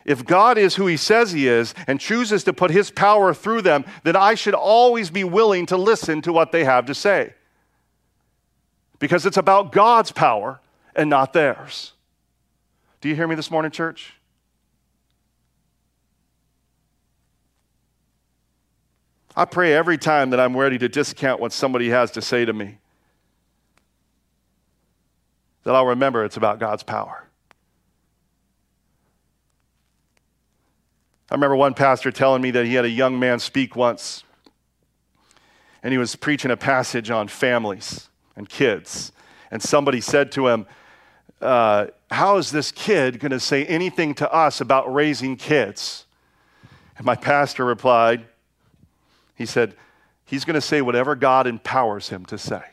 if 0.06 0.24
God 0.24 0.60
is 0.60 0.76
who 0.76 0.86
He 0.86 0.96
says 0.96 1.32
He 1.32 1.48
is 1.48 1.74
and 1.88 2.00
chooses 2.00 2.44
to 2.44 2.54
put 2.54 2.70
His 2.70 2.92
power 2.92 3.34
through 3.34 3.64
them, 3.64 3.84
then 4.04 4.16
I 4.16 4.36
should 4.36 4.54
always 4.54 5.10
be 5.10 5.24
willing 5.24 5.66
to 5.66 5.76
listen 5.76 6.22
to 6.22 6.32
what 6.32 6.52
they 6.52 6.66
have 6.66 6.86
to 6.86 6.94
say. 6.94 7.34
Because 9.00 9.26
it's 9.26 9.38
about 9.38 9.72
God's 9.72 10.12
power 10.12 10.60
and 10.96 11.10
not 11.10 11.34
theirs. 11.34 11.94
Do 13.08 13.10
you 13.12 13.16
hear 13.16 13.30
me 13.30 13.36
this 13.36 13.50
morning, 13.50 13.72
church? 13.72 14.16
I 19.34 19.46
pray 19.46 19.74
every 19.74 19.98
time 19.98 20.32
that 20.32 20.42
I'm 20.42 20.58
ready 20.58 20.78
to 20.78 20.90
discount 20.90 21.40
what 21.40 21.54
somebody 21.54 21.88
has 21.88 22.12
to 22.12 22.22
say 22.22 22.44
to 22.44 22.52
me 22.52 22.80
that 25.64 25.74
I'll 25.74 25.86
remember 25.86 26.26
it's 26.26 26.36
about 26.36 26.60
God's 26.60 26.84
power. 26.84 27.26
I 31.32 31.36
remember 31.36 31.56
one 31.56 31.76
pastor 31.76 32.12
telling 32.12 32.42
me 32.42 32.52
that 32.52 32.66
he 32.66 32.74
had 32.74 32.84
a 32.84 32.90
young 32.90 33.18
man 33.18 33.40
speak 33.40 33.78
once, 33.78 34.26
and 35.82 35.94
he 35.94 35.98
was 35.98 36.18
preaching 36.18 36.52
a 36.52 36.58
passage 36.58 37.10
on 37.10 37.30
families 37.30 38.10
and 38.36 38.50
kids. 38.50 39.14
And 39.50 39.64
somebody 39.64 40.02
said 40.02 40.30
to 40.34 40.50
him, 40.50 40.66
uh, 41.42 41.88
How 42.10 42.38
is 42.38 42.52
this 42.52 42.72
kid 42.72 43.20
going 43.20 43.32
to 43.32 43.40
say 43.40 43.66
anything 43.66 44.14
to 44.16 44.32
us 44.32 44.62
about 44.62 44.94
raising 44.94 45.36
kids? 45.36 46.06
And 46.98 47.06
my 47.06 47.16
pastor 47.16 47.66
replied, 47.66 48.26
He 49.36 49.46
said, 49.46 49.76
He's 50.26 50.46
going 50.46 50.56
to 50.56 50.62
say 50.62 50.82
whatever 50.82 51.16
God 51.16 51.48
empowers 51.48 52.10
him 52.10 52.26
to 52.26 52.38
say. 52.38 52.64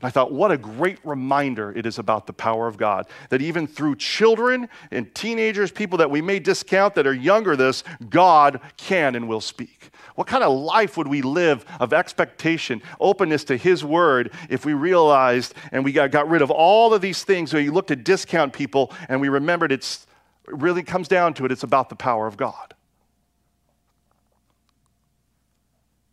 And 0.00 0.06
I 0.06 0.10
thought, 0.10 0.32
what 0.32 0.52
a 0.52 0.56
great 0.56 0.98
reminder 1.04 1.72
it 1.72 1.84
is 1.84 1.98
about 1.98 2.26
the 2.26 2.32
power 2.32 2.68
of 2.68 2.76
God. 2.76 3.06
That 3.30 3.42
even 3.42 3.66
through 3.66 3.96
children 3.96 4.68
and 4.92 5.12
teenagers, 5.12 5.72
people 5.72 5.98
that 5.98 6.10
we 6.10 6.22
may 6.22 6.38
discount 6.38 6.94
that 6.94 7.06
are 7.06 7.14
younger 7.14 7.56
this, 7.56 7.82
God 8.08 8.60
can 8.76 9.16
and 9.16 9.28
will 9.28 9.40
speak. 9.40 9.90
What 10.14 10.28
kind 10.28 10.44
of 10.44 10.56
life 10.56 10.96
would 10.96 11.08
we 11.08 11.22
live 11.22 11.64
of 11.80 11.92
expectation, 11.92 12.80
openness 13.00 13.44
to 13.44 13.56
His 13.56 13.84
word 13.84 14.32
if 14.48 14.64
we 14.64 14.72
realized 14.72 15.54
and 15.72 15.84
we 15.84 15.92
got, 15.92 16.12
got 16.12 16.28
rid 16.28 16.42
of 16.42 16.50
all 16.50 16.94
of 16.94 17.00
these 17.00 17.24
things 17.24 17.52
where 17.52 17.62
you 17.62 17.72
look 17.72 17.88
to 17.88 17.96
discount 17.96 18.52
people 18.52 18.92
and 19.08 19.20
we 19.20 19.28
remembered 19.28 19.72
it's 19.72 20.06
it 20.48 20.54
really 20.54 20.82
comes 20.82 21.08
down 21.08 21.34
to 21.34 21.44
it, 21.44 21.52
it's 21.52 21.62
about 21.62 21.90
the 21.90 21.96
power 21.96 22.26
of 22.26 22.38
God. 22.38 22.74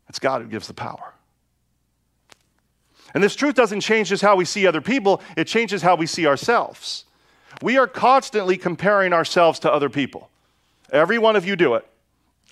It's 0.09 0.19
God 0.19 0.41
who 0.41 0.47
gives 0.47 0.67
the 0.67 0.73
power. 0.73 1.14
And 3.15 3.23
this 3.23 3.35
truth 3.35 3.55
doesn't 3.55 3.79
change 3.79 4.09
just 4.09 4.21
how 4.21 4.35
we 4.35 4.43
see 4.43 4.67
other 4.67 4.81
people, 4.81 5.21
it 5.35 5.47
changes 5.47 5.81
how 5.81 5.95
we 5.95 6.05
see 6.05 6.27
ourselves. 6.27 7.05
We 7.61 7.77
are 7.77 7.87
constantly 7.87 8.57
comparing 8.57 9.13
ourselves 9.13 9.57
to 9.59 9.71
other 9.71 9.89
people. 9.89 10.29
Every 10.91 11.17
one 11.17 11.37
of 11.37 11.47
you 11.47 11.55
do 11.55 11.75
it. 11.75 11.87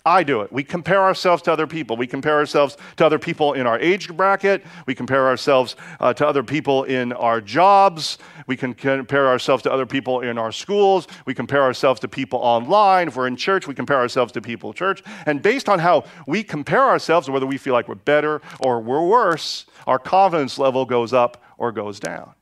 I 0.05 0.23
do 0.23 0.41
it. 0.41 0.51
We 0.51 0.65
compare 0.65 1.01
ourselves 1.01 1.41
to 1.43 1.53
other 1.53 1.65
people. 1.65 1.95
We 1.95 2.07
compare 2.07 2.35
ourselves 2.35 2.75
to 2.97 3.05
other 3.05 3.17
people 3.17 3.53
in 3.53 3.65
our 3.65 3.79
age 3.79 4.09
bracket. 4.09 4.61
We 4.85 4.95
compare 4.95 5.27
ourselves 5.27 5.77
uh, 6.01 6.13
to 6.15 6.27
other 6.27 6.43
people 6.43 6.83
in 6.83 7.13
our 7.13 7.39
jobs. 7.39 8.17
We 8.45 8.57
can 8.57 8.73
compare 8.73 9.29
ourselves 9.29 9.63
to 9.63 9.71
other 9.71 9.85
people 9.85 10.19
in 10.19 10.37
our 10.37 10.51
schools. 10.51 11.07
We 11.25 11.33
compare 11.33 11.63
ourselves 11.63 12.01
to 12.01 12.09
people 12.09 12.39
online. 12.39 13.07
If 13.07 13.15
we're 13.15 13.27
in 13.27 13.37
church, 13.37 13.65
we 13.65 13.73
compare 13.75 13.99
ourselves 13.99 14.33
to 14.33 14.41
people 14.41 14.71
in 14.71 14.75
church. 14.75 15.01
And 15.25 15.41
based 15.41 15.69
on 15.69 15.79
how 15.79 16.03
we 16.27 16.43
compare 16.43 16.83
ourselves, 16.83 17.29
whether 17.29 17.45
we 17.45 17.57
feel 17.57 17.73
like 17.73 17.87
we're 17.87 17.95
better 17.95 18.41
or 18.59 18.81
we're 18.81 19.07
worse, 19.07 19.67
our 19.87 19.99
confidence 19.99 20.59
level 20.59 20.83
goes 20.83 21.13
up 21.13 21.41
or 21.57 21.71
goes 21.71 22.01
down. 22.01 22.33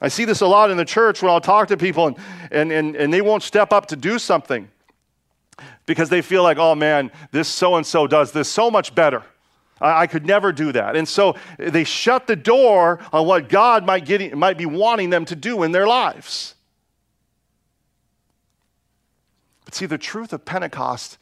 I 0.00 0.08
see 0.08 0.24
this 0.24 0.40
a 0.40 0.46
lot 0.46 0.70
in 0.70 0.76
the 0.76 0.84
church 0.84 1.22
when 1.22 1.30
I'll 1.30 1.40
talk 1.40 1.68
to 1.68 1.76
people 1.76 2.06
and, 2.06 2.16
and, 2.50 2.72
and, 2.72 2.96
and 2.96 3.12
they 3.12 3.20
won't 3.20 3.42
step 3.42 3.72
up 3.72 3.86
to 3.86 3.96
do 3.96 4.18
something 4.18 4.68
because 5.86 6.08
they 6.08 6.22
feel 6.22 6.42
like, 6.42 6.58
oh 6.58 6.74
man, 6.74 7.10
this 7.32 7.48
so 7.48 7.76
and 7.76 7.84
so 7.84 8.06
does 8.06 8.30
this 8.30 8.48
so 8.48 8.70
much 8.70 8.94
better. 8.94 9.24
I, 9.80 10.02
I, 10.02 10.06
could 10.06 10.24
never 10.24 10.52
do 10.52 10.70
that. 10.72 10.94
And 10.94 11.08
so 11.08 11.36
they 11.58 11.84
shut 11.84 12.26
the 12.26 12.36
door 12.36 13.00
on 13.12 13.26
what 13.26 13.48
God 13.48 13.84
might, 13.84 14.04
get, 14.04 14.36
might 14.36 14.58
be 14.58 14.66
wanting 14.66 15.10
them 15.10 15.24
to 15.26 15.36
do 15.36 15.62
in 15.64 15.72
their 15.72 15.86
lives. 15.86 16.54
But 19.64 19.74
see, 19.74 19.86
the 19.86 19.98
truth 19.98 20.32
of 20.32 20.44
Pentecost, 20.44 21.18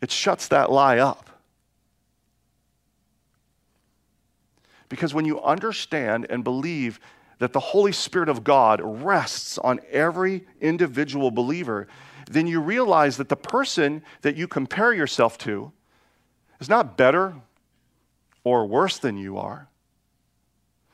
it 0.00 0.10
shuts 0.10 0.48
that 0.48 0.72
lie 0.72 0.98
up. 0.98 1.28
Because 4.88 5.12
when 5.12 5.26
you 5.26 5.40
understand 5.42 6.26
and 6.30 6.42
believe 6.42 6.98
that 7.38 7.52
the 7.52 7.60
Holy 7.60 7.92
Spirit 7.92 8.28
of 8.28 8.44
God 8.44 8.80
rests 8.82 9.58
on 9.58 9.80
every 9.90 10.46
individual 10.60 11.30
believer, 11.30 11.86
then 12.30 12.46
you 12.46 12.60
realize 12.60 13.16
that 13.16 13.28
the 13.28 13.36
person 13.36 14.02
that 14.22 14.36
you 14.36 14.48
compare 14.48 14.92
yourself 14.92 15.38
to 15.38 15.72
is 16.60 16.68
not 16.68 16.96
better 16.96 17.34
or 18.44 18.66
worse 18.66 18.98
than 18.98 19.16
you 19.16 19.38
are. 19.38 19.68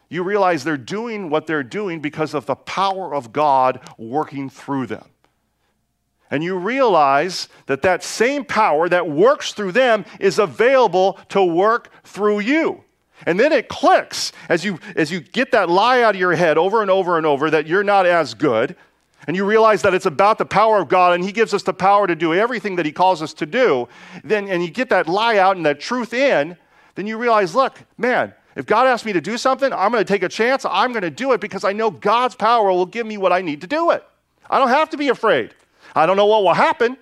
You 0.09 0.23
realize 0.23 0.63
they're 0.63 0.77
doing 0.77 1.31
what 1.31 1.47
they're 1.47 1.63
doing 1.63 2.01
because 2.01 2.35
of 2.35 2.47
the 2.47 2.55
power 2.55 3.15
of 3.15 3.33
God 3.33 3.81
working 3.99 4.51
through 4.51 4.87
them. 4.87 5.07
And 6.31 6.43
you 6.43 6.57
realize 6.57 7.49
that 7.67 7.83
that 7.83 8.03
same 8.03 8.45
power 8.45 8.89
that 8.89 9.09
works 9.09 9.53
through 9.53 9.73
them 9.73 10.05
is 10.21 10.39
available 10.39 11.19
to 11.31 11.43
work 11.45 11.91
through 12.05 12.41
you. 12.41 12.84
And 13.27 13.39
then 13.39 13.53
it 13.53 13.69
clicks 13.69 14.33
as 14.49 14.65
you, 14.65 14.79
as 14.97 15.11
you 15.11 15.21
get 15.21 15.53
that 15.53 15.69
lie 15.69 16.03
out 16.03 16.15
of 16.15 16.21
your 16.21 16.35
head 16.35 16.59
over 16.59 16.83
and 16.83 16.91
over 16.91 17.17
and 17.17 17.27
over 17.27 17.51
that 17.51 17.67
you're 17.67 17.85
not 17.85 18.07
as 18.07 18.35
good. 18.35 18.77
And 19.27 19.35
you 19.35 19.45
realize 19.45 19.83
that 19.83 19.95
it's 19.95 20.07
about 20.07 20.39
the 20.39 20.45
power 20.45 20.79
of 20.79 20.89
God 20.89 21.15
and 21.15 21.25
He 21.25 21.33
gives 21.33 21.55
us 21.55 21.63
the 21.63 21.73
power 21.73 22.07
to 22.07 22.15
do 22.15 22.35
everything 22.35 22.77
that 22.77 22.87
He 22.87 22.93
calls 22.93 23.23
us 23.23 23.33
to 23.35 23.47
do. 23.47 23.89
Then, 24.23 24.49
and 24.49 24.63
you 24.63 24.71
get 24.71 24.91
that 24.91 25.09
lie 25.09 25.39
out 25.39 25.57
and 25.57 25.65
that 25.65 25.81
truth 25.81 26.13
in, 26.13 26.57
then 26.95 27.07
you 27.07 27.17
realize, 27.17 27.55
look, 27.55 27.79
man, 27.97 28.35
if 28.57 28.67
God 28.67 28.87
asks 28.87 29.05
me 29.05 29.13
to 29.13 29.21
do 29.21 29.37
something, 29.37 29.73
I'm 29.73 29.91
going 29.91 30.05
to 30.05 30.13
take 30.13 30.23
a 30.23 30.29
chance. 30.29 30.65
I'm 30.69 30.93
going 30.93 31.03
to 31.03 31.11
do 31.11 31.33
it 31.33 31.41
because 31.41 31.65
I 31.65 31.73
know 31.73 31.91
God's 31.91 32.35
power 32.35 32.71
will 32.71 32.87
give 32.87 33.07
me 33.07 33.17
what 33.17 33.33
I 33.33 33.41
need 33.41 33.63
to 33.63 33.67
do 33.67 33.91
it. 33.91 34.05
I 34.49 34.59
don't 34.59 34.69
have 34.69 34.91
to 34.91 34.97
be 34.97 35.09
afraid. 35.09 35.55
I 35.97 36.07
don't 36.07 36.17
know 36.17 36.27
what 36.27 36.45
will 36.45 36.55
happen. 36.55 36.97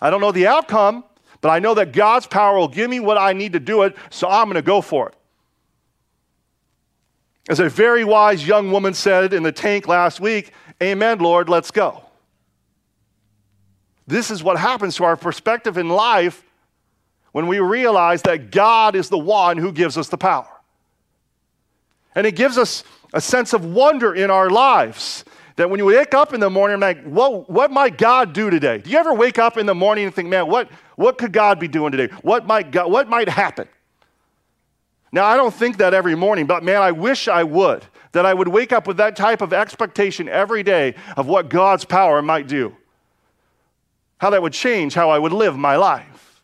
I 0.00 0.10
don't 0.10 0.20
know 0.20 0.32
the 0.32 0.46
outcome, 0.46 1.04
but 1.40 1.48
I 1.48 1.58
know 1.58 1.74
that 1.74 1.92
God's 1.92 2.26
power 2.26 2.58
will 2.58 2.68
give 2.68 2.90
me 2.90 3.00
what 3.00 3.18
I 3.18 3.32
need 3.32 3.54
to 3.54 3.60
do 3.60 3.82
it, 3.82 3.96
so 4.10 4.28
I'm 4.28 4.44
going 4.44 4.56
to 4.56 4.62
go 4.62 4.80
for 4.80 5.08
it. 5.08 5.14
As 7.48 7.60
a 7.60 7.68
very 7.68 8.04
wise 8.04 8.46
young 8.46 8.70
woman 8.70 8.94
said 8.94 9.32
in 9.32 9.42
the 9.42 9.52
tank 9.52 9.86
last 9.86 10.20
week, 10.20 10.52
Amen, 10.82 11.18
Lord, 11.18 11.48
let's 11.48 11.70
go. 11.70 12.02
This 14.06 14.30
is 14.30 14.42
what 14.42 14.58
happens 14.58 14.96
to 14.96 15.04
our 15.04 15.16
perspective 15.16 15.78
in 15.78 15.88
life 15.88 16.44
when 17.32 17.46
we 17.46 17.58
realize 17.58 18.22
that 18.22 18.50
God 18.50 18.94
is 18.96 19.08
the 19.08 19.18
one 19.18 19.56
who 19.56 19.72
gives 19.72 19.96
us 19.96 20.08
the 20.08 20.18
power. 20.18 20.48
And 22.14 22.26
it 22.26 22.36
gives 22.36 22.58
us 22.58 22.84
a 23.12 23.20
sense 23.20 23.52
of 23.52 23.64
wonder 23.64 24.14
in 24.14 24.30
our 24.30 24.50
lives 24.50 25.24
that 25.56 25.70
when 25.70 25.78
you 25.78 25.86
wake 25.86 26.14
up 26.14 26.34
in 26.34 26.40
the 26.40 26.50
morning, 26.50 26.74
I'm 26.74 26.80
like, 26.80 27.04
what, 27.04 27.48
what 27.48 27.70
might 27.70 27.96
God 27.96 28.32
do 28.32 28.50
today? 28.50 28.78
Do 28.78 28.90
you 28.90 28.98
ever 28.98 29.14
wake 29.14 29.38
up 29.38 29.56
in 29.56 29.66
the 29.66 29.74
morning 29.74 30.04
and 30.04 30.14
think, 30.14 30.28
man, 30.28 30.48
what, 30.48 30.68
what 30.96 31.18
could 31.18 31.32
God 31.32 31.60
be 31.60 31.68
doing 31.68 31.92
today? 31.92 32.12
What 32.22 32.46
might, 32.46 32.70
God, 32.70 32.90
what 32.90 33.08
might 33.08 33.28
happen? 33.28 33.68
Now, 35.14 35.26
I 35.26 35.36
don't 35.36 35.54
think 35.54 35.76
that 35.76 35.94
every 35.94 36.16
morning, 36.16 36.44
but 36.46 36.64
man, 36.64 36.82
I 36.82 36.90
wish 36.90 37.28
I 37.28 37.44
would. 37.44 37.84
That 38.10 38.26
I 38.26 38.34
would 38.34 38.48
wake 38.48 38.72
up 38.72 38.88
with 38.88 38.96
that 38.96 39.14
type 39.14 39.42
of 39.42 39.52
expectation 39.52 40.28
every 40.28 40.64
day 40.64 40.96
of 41.16 41.28
what 41.28 41.48
God's 41.48 41.84
power 41.84 42.20
might 42.20 42.48
do. 42.48 42.76
How 44.18 44.30
that 44.30 44.42
would 44.42 44.52
change 44.52 44.92
how 44.92 45.10
I 45.10 45.20
would 45.20 45.32
live 45.32 45.56
my 45.56 45.76
life. 45.76 46.42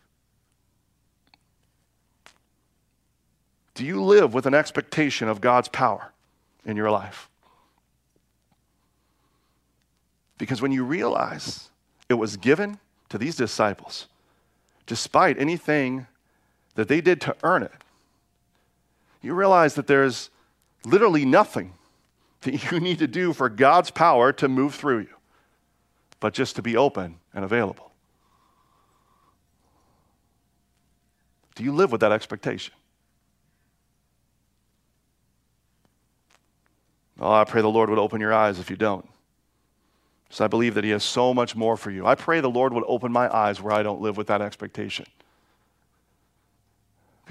Do 3.73 3.83
you 3.83 4.01
live 4.01 4.33
with 4.33 4.45
an 4.45 4.53
expectation 4.53 5.27
of 5.27 5.41
God's 5.41 5.67
power 5.67 6.13
in 6.65 6.77
your 6.77 6.91
life? 6.91 7.27
Because 10.37 10.61
when 10.61 10.71
you 10.71 10.85
realize 10.85 11.69
it 12.07 12.13
was 12.13 12.37
given 12.37 12.79
to 13.09 13.17
these 13.17 13.35
disciples, 13.35 14.07
despite 14.85 15.37
anything 15.37 16.07
that 16.75 16.87
they 16.87 17.01
did 17.01 17.19
to 17.19 17.35
earn 17.43 17.63
it, 17.63 17.73
you 19.21 19.33
realize 19.33 19.75
that 19.75 19.87
there's 19.87 20.29
literally 20.85 21.25
nothing 21.25 21.73
that 22.41 22.71
you 22.71 22.79
need 22.79 22.99
to 22.99 23.07
do 23.07 23.33
for 23.33 23.49
God's 23.49 23.91
power 23.91 24.31
to 24.33 24.47
move 24.47 24.75
through 24.75 24.99
you, 24.99 25.15
but 26.19 26.33
just 26.33 26.55
to 26.55 26.61
be 26.61 26.75
open 26.75 27.19
and 27.33 27.45
available. 27.45 27.91
Do 31.55 31.63
you 31.63 31.71
live 31.71 31.91
with 31.91 32.01
that 32.01 32.11
expectation? 32.11 32.73
Oh, 37.19 37.31
I 37.31 37.43
pray 37.43 37.61
the 37.61 37.69
Lord 37.69 37.89
would 37.89 37.99
open 37.99 38.19
your 38.19 38.33
eyes 38.33 38.57
if 38.57 38.71
you 38.71 38.75
don't. 38.75 39.07
Because 40.27 40.41
I 40.41 40.47
believe 40.47 40.73
that 40.73 40.83
He 40.83 40.89
has 40.89 41.03
so 41.03 41.33
much 41.33 41.55
more 41.55 41.77
for 41.77 41.91
you. 41.91 42.07
I 42.07 42.15
pray 42.15 42.39
the 42.39 42.49
Lord 42.49 42.73
would 42.73 42.85
open 42.87 43.11
my 43.11 43.31
eyes 43.31 43.61
where 43.61 43.73
I 43.73 43.83
don't 43.83 44.01
live 44.01 44.17
with 44.17 44.27
that 44.27 44.41
expectation. 44.41 45.05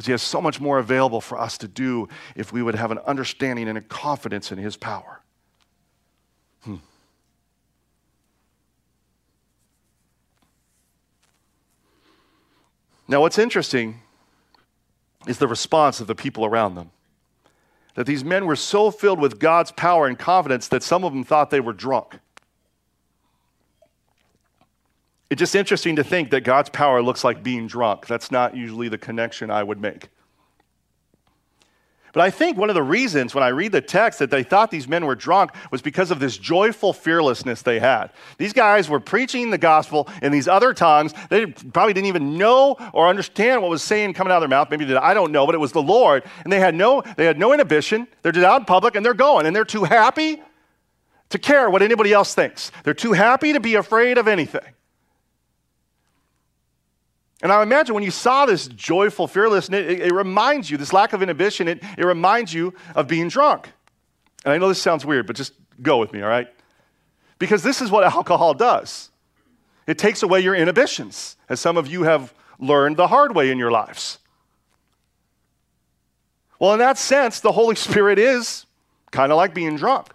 Because 0.00 0.07
He 0.07 0.12
has 0.12 0.23
so 0.23 0.40
much 0.40 0.62
more 0.62 0.78
available 0.78 1.21
for 1.21 1.38
us 1.38 1.59
to 1.59 1.69
do 1.69 2.09
if 2.35 2.54
we 2.54 2.62
would 2.62 2.75
have 2.75 2.90
an 2.90 3.00
understanding 3.00 3.69
and 3.69 3.76
a 3.76 3.83
confidence 3.83 4.50
in 4.50 4.57
His 4.57 4.75
power. 4.75 5.21
Hmm. 6.64 6.76
Now, 13.09 13.21
what's 13.21 13.38
interesting 13.38 14.00
is 15.26 15.37
the 15.37 15.47
response 15.47 16.00
of 16.00 16.07
the 16.07 16.14
people 16.14 16.47
around 16.47 16.76
them. 16.76 16.92
That 17.95 18.07
these 18.07 18.25
men 18.25 18.47
were 18.47 18.57
so 18.57 18.90
filled 18.90 19.21
with 19.21 19.38
God's 19.38 19.71
power 19.71 20.07
and 20.07 20.19
confidence 20.19 20.66
that 20.69 20.83
some 20.83 21.04
of 21.04 21.12
them 21.12 21.25
thought 21.25 21.50
they 21.50 21.61
were 21.61 21.75
drunk. 21.75 22.21
It's 25.31 25.39
just 25.39 25.55
interesting 25.55 25.97
to 25.97 26.05
think 26.05 26.31
that 26.31 26.43
God's 26.43 26.71
power 26.71 27.01
looks 27.03 27.23
like 27.23 27.43
being 27.43 27.69
drunk. 27.69 28.07
That's 28.09 28.33
not 28.33 28.57
usually 28.57 28.89
the 28.89 28.99
connection 28.99 29.51
I 29.51 29.63
would 29.63 29.81
make. 29.81 30.09
But 32.13 32.23
I 32.23 32.31
think 32.31 32.59
one 32.59 32.69
of 32.71 32.75
the 32.75 32.83
reasons 32.83 33.35
when 33.35 33.45
I 33.45 33.49
read 33.49 33.71
the 33.71 33.81
text 33.81 34.19
that 34.19 34.31
they 34.31 34.43
thought 34.43 34.73
these 34.73 34.89
men 34.89 35.07
were 35.07 35.15
drunk 35.15 35.53
was 35.71 35.81
because 35.81 36.11
of 36.11 36.19
this 36.19 36.37
joyful 36.37 36.93
fearlessness 36.93 37.63
they 37.63 37.79
had. 37.79 38.09
These 38.37 38.53
guys 38.53 38.89
were 38.89 38.99
preaching 38.99 39.51
the 39.51 39.59
gospel 39.59 40.09
in 40.21 40.33
these 40.33 40.49
other 40.49 40.75
tongues. 40.75 41.15
They 41.29 41.47
probably 41.47 41.93
didn't 41.93 42.09
even 42.09 42.37
know 42.37 42.77
or 42.93 43.07
understand 43.07 43.63
what 43.63 43.71
was 43.71 43.85
saying 43.85 44.15
coming 44.15 44.33
out 44.33 44.39
of 44.39 44.43
their 44.43 44.49
mouth. 44.49 44.69
Maybe 44.71 44.85
did 44.85 44.97
I 44.97 45.15
don't 45.15 45.31
know, 45.31 45.47
but 45.47 45.55
it 45.55 45.59
was 45.59 45.71
the 45.71 45.83
Lord. 45.83 46.25
And 46.43 46.53
they 46.53 46.59
had 46.59 46.75
no 46.75 47.05
they 47.17 47.27
had 47.27 47.39
no 47.39 47.53
inhibition. 47.53 48.09
They're 48.23 48.33
just 48.33 48.45
out 48.45 48.63
in 48.63 48.65
public 48.65 48.97
and 48.97 49.07
they're 49.07 49.15
going 49.15 49.47
and 49.47 49.55
they're 49.55 49.65
too 49.65 49.85
happy 49.85 50.43
to 51.29 51.39
care 51.39 51.71
what 51.71 51.83
anybody 51.83 52.13
else 52.13 52.35
thinks. 52.35 52.73
They're 52.83 52.93
too 52.93 53.13
happy 53.13 53.53
to 53.53 53.61
be 53.61 53.77
afraid 53.77 54.19
of 54.19 54.27
anything. 54.27 54.67
And 57.43 57.50
I 57.50 57.63
imagine 57.63 57.95
when 57.95 58.05
you 58.05 58.11
saw 58.11 58.45
this 58.45 58.69
joyful 58.69 59.26
fearlessness, 59.26 59.81
it, 59.91 60.00
it, 60.00 60.13
reminds 60.13 60.71
you, 60.71 60.76
this 60.76 60.93
lack 60.93 61.13
of 61.13 61.23
inhibition, 61.23 61.69
it, 61.69 61.83
it 61.97 62.05
reminds 62.05 62.53
you 62.53 62.75
of 62.95 63.09
being 63.09 63.29
drunk. 63.29 63.71
And 64.45 64.53
I 64.53 64.59
know 64.59 64.69
this 64.69 64.83
sounds 64.83 65.07
weird, 65.07 65.26
but 65.26 65.37
just 65.37 65.55
go 65.81 65.99
with 65.99 66.13
me, 66.13 66.21
all 66.21 66.29
right? 66.29 66.49
Because 67.39 67.63
this 67.63 67.81
is 67.81 67.91
what 67.91 68.05
alcohol 68.15 68.55
does 68.55 69.11
it 69.87 69.99
takes 69.99 70.23
away 70.23 70.41
your 70.41 70.55
inhibitions, 70.55 71.37
as 71.49 71.59
some 71.59 71.76
of 71.76 71.89
you 71.89 72.05
have 72.05 72.33
learned 72.61 72.97
the 72.97 73.09
hard 73.09 73.35
way 73.35 73.50
in 73.50 73.59
your 73.59 73.73
lives. 73.73 74.19
Well, 76.61 76.75
in 76.75 76.79
that 76.79 76.99
sense, 76.99 77.41
the 77.41 77.50
Holy 77.50 77.75
Spirit 77.89 78.19
is 78.19 78.67
kind 79.11 79.33
of 79.33 79.37
like 79.37 79.55
being 79.55 79.76
drunk. 79.76 80.09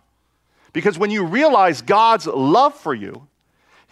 Because 0.71 0.97
when 0.97 1.09
you 1.09 1.25
realize 1.25 1.81
God's 1.81 2.27
love 2.27 2.75
for 2.75 2.93
you, 2.93 3.27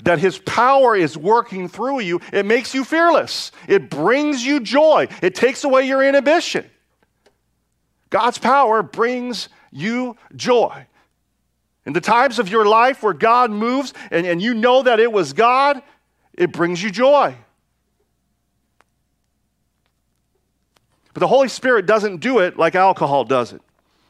that 0.04 0.20
his 0.20 0.38
power 0.40 0.96
is 0.96 1.18
working 1.18 1.68
through 1.68 2.02
you, 2.02 2.20
it 2.32 2.46
makes 2.46 2.74
you 2.74 2.84
fearless. 2.84 3.52
It 3.68 3.90
brings 3.90 4.46
you 4.46 4.60
joy. 4.60 5.08
It 5.22 5.36
takes 5.36 5.64
away 5.64 5.88
your 5.88 6.04
inhibition. 6.04 6.70
God's 8.10 8.38
power 8.38 8.84
brings 8.84 9.50
you 9.72 10.18
joy. 10.36 10.86
In 11.86 11.94
the 11.94 12.02
times 12.02 12.40
of 12.40 12.50
your 12.50 12.66
life 12.66 13.02
where 13.02 13.14
God 13.14 13.52
moves 13.52 13.94
and, 14.12 14.26
and 14.26 14.42
you 14.42 14.54
know 14.54 14.84
that 14.84 15.00
it 15.00 15.12
was 15.12 15.34
God, 15.34 15.82
it 16.34 16.52
brings 16.52 16.82
you 16.82 16.92
joy. 16.92 17.36
But 21.14 21.20
the 21.20 21.28
Holy 21.28 21.48
Spirit 21.48 21.86
doesn't 21.86 22.18
do 22.18 22.40
it 22.40 22.58
like 22.58 22.76
alcohol 22.76 23.24
does 23.24 23.54
it. 23.54 23.62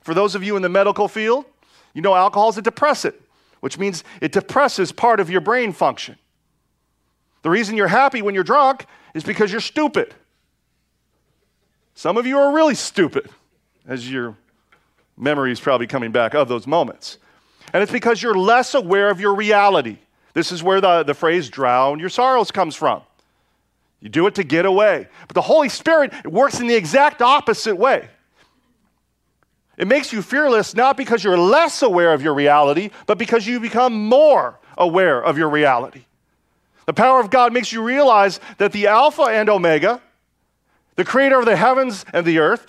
For 0.02 0.14
those 0.14 0.36
of 0.36 0.44
you 0.44 0.56
in 0.56 0.62
the 0.62 0.70
medical 0.70 1.08
field, 1.08 1.46
you 1.94 2.02
know 2.02 2.16
alcohol 2.16 2.50
is 2.50 2.58
a 2.58 2.62
depressant 2.62 3.16
which 3.64 3.80
means 3.80 4.04
it 4.20 4.34
depresses 4.34 4.92
part 4.92 5.22
of 5.22 5.30
your 5.30 5.40
brain 5.40 5.72
function. 5.72 6.18
The 7.44 7.50
reason 7.50 7.78
you're 7.78 7.88
happy 7.88 8.22
when 8.22 8.36
you're 8.36 8.44
drunk 8.44 8.86
is 9.14 9.24
because 9.24 9.54
you're 9.54 9.62
stupid. 9.62 10.14
Some 11.96 12.18
of 12.18 12.28
you 12.28 12.38
are 12.38 12.54
really 12.54 12.76
stupid, 12.76 13.30
as 13.88 14.12
your 14.12 14.36
memory 15.16 15.54
is 15.54 15.62
probably 15.62 15.88
coming 15.88 16.12
back 16.12 16.36
of 16.36 16.50
those 16.50 16.68
moments. 16.68 17.20
And 17.72 17.82
it's 17.82 17.92
because 17.92 18.22
you're 18.22 18.38
less 18.38 18.74
aware 18.74 19.10
of 19.10 19.22
your 19.22 19.34
reality. 19.34 19.98
This 20.34 20.52
is 20.52 20.62
where 20.62 20.82
the, 20.82 21.04
the 21.04 21.14
phrase 21.14 21.48
drown 21.48 22.00
your 22.00 22.10
sorrows 22.10 22.52
comes 22.52 22.76
from. 22.76 23.02
You 24.02 24.10
do 24.10 24.28
it 24.28 24.36
to 24.36 24.44
get 24.44 24.66
away. 24.66 25.08
But 25.26 25.36
the 25.36 25.42
Holy 25.42 25.70
Spirit 25.70 26.28
works 26.28 26.60
in 26.60 26.68
the 26.68 26.76
exact 26.76 27.22
opposite 27.22 27.78
way. 27.78 28.10
It 29.78 29.88
makes 29.88 30.14
you 30.14 30.22
fearless 30.22 30.76
not 30.76 30.98
because 30.98 31.24
you're 31.24 31.38
less 31.38 31.82
aware 31.82 32.14
of 32.14 32.22
your 32.22 32.34
reality, 32.34 32.92
but 33.08 33.18
because 33.18 33.48
you 33.48 33.60
become 33.60 34.08
more 34.08 34.60
aware 34.78 35.24
of 35.24 35.38
your 35.38 35.50
reality. 35.50 36.06
The 36.86 36.94
power 36.94 37.20
of 37.20 37.30
God 37.30 37.54
makes 37.54 37.72
you 37.72 37.82
realize 37.82 38.40
that 38.58 38.72
the 38.72 38.88
Alpha 38.88 39.24
and 39.24 39.50
Omega, 39.50 40.02
the 40.96 41.06
creator 41.06 41.40
of 41.40 41.46
the 41.46 41.56
heavens 41.56 42.06
and 42.14 42.26
the 42.26 42.40
earth, 42.40 42.68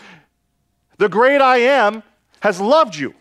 the 0.98 1.08
great 1.08 1.40
I 1.40 1.58
am, 1.58 2.02
has 2.40 2.60
loved 2.60 2.96
you, 2.96 3.14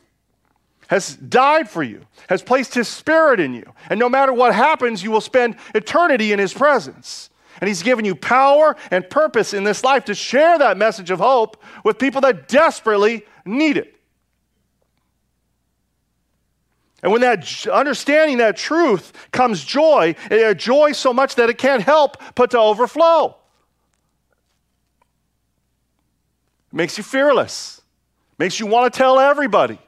has 0.87 1.15
died 1.15 1.69
for 1.69 1.81
you, 1.81 2.05
has 2.29 2.43
placed 2.43 2.73
his 2.75 2.87
spirit 2.87 3.39
in 3.39 3.53
you. 3.53 3.73
And 3.89 3.99
no 3.99 4.07
matter 4.07 4.31
what 4.31 4.53
happens, 4.53 5.01
you 5.03 5.11
will 5.11 5.21
spend 5.21 5.55
eternity 5.73 6.31
in 6.31 6.39
his 6.39 6.53
presence. 6.53 7.29
And 7.59 7.67
he's 7.67 7.83
given 7.83 8.05
you 8.05 8.15
power 8.15 8.75
and 8.91 9.09
purpose 9.09 9.53
in 9.53 9.63
this 9.63 9.83
life 9.83 10.05
to 10.05 10.15
share 10.15 10.57
that 10.59 10.77
message 10.77 11.09
of 11.09 11.19
hope 11.19 11.61
with 11.83 11.97
people 11.97 12.21
that 12.21 12.47
desperately 12.47 13.25
need 13.45 13.77
it. 13.77 13.95
And 17.03 17.11
when 17.11 17.21
that 17.21 17.67
understanding 17.67 18.37
that 18.37 18.55
truth 18.55 19.11
comes 19.31 19.63
joy, 19.63 20.15
eh, 20.31 20.49
a 20.49 20.55
joy 20.55 20.93
so 20.93 21.11
much 21.11 21.35
that 21.35 21.49
it 21.49 21.57
can't 21.57 21.83
help 21.83 22.15
but 22.33 22.51
to 22.51 22.59
overflow. 22.59 23.35
It 26.71 26.75
makes 26.75 26.97
you 26.97 27.03
fearless. 27.03 27.81
Makes 28.37 28.59
you 28.59 28.67
want 28.67 28.91
to 28.91 28.97
tell 28.97 29.19
everybody. 29.19 29.79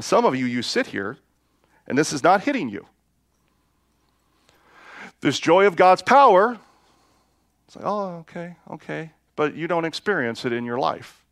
Some 0.00 0.24
of 0.24 0.36
you, 0.36 0.46
you 0.46 0.62
sit 0.62 0.86
here, 0.86 1.18
and 1.88 1.98
this 1.98 2.12
is 2.12 2.22
not 2.22 2.42
hitting 2.44 2.68
you. 2.68 2.86
This 5.20 5.40
joy 5.40 5.66
of 5.66 5.74
God's 5.74 6.02
power 6.02 6.58
it's 7.68 7.76
like, 7.76 7.84
oh, 7.84 8.16
okay, 8.20 8.56
okay. 8.70 9.10
But 9.36 9.54
you 9.54 9.68
don't 9.68 9.84
experience 9.84 10.46
it 10.46 10.54
in 10.54 10.64
your 10.64 10.78
life. 10.78 11.22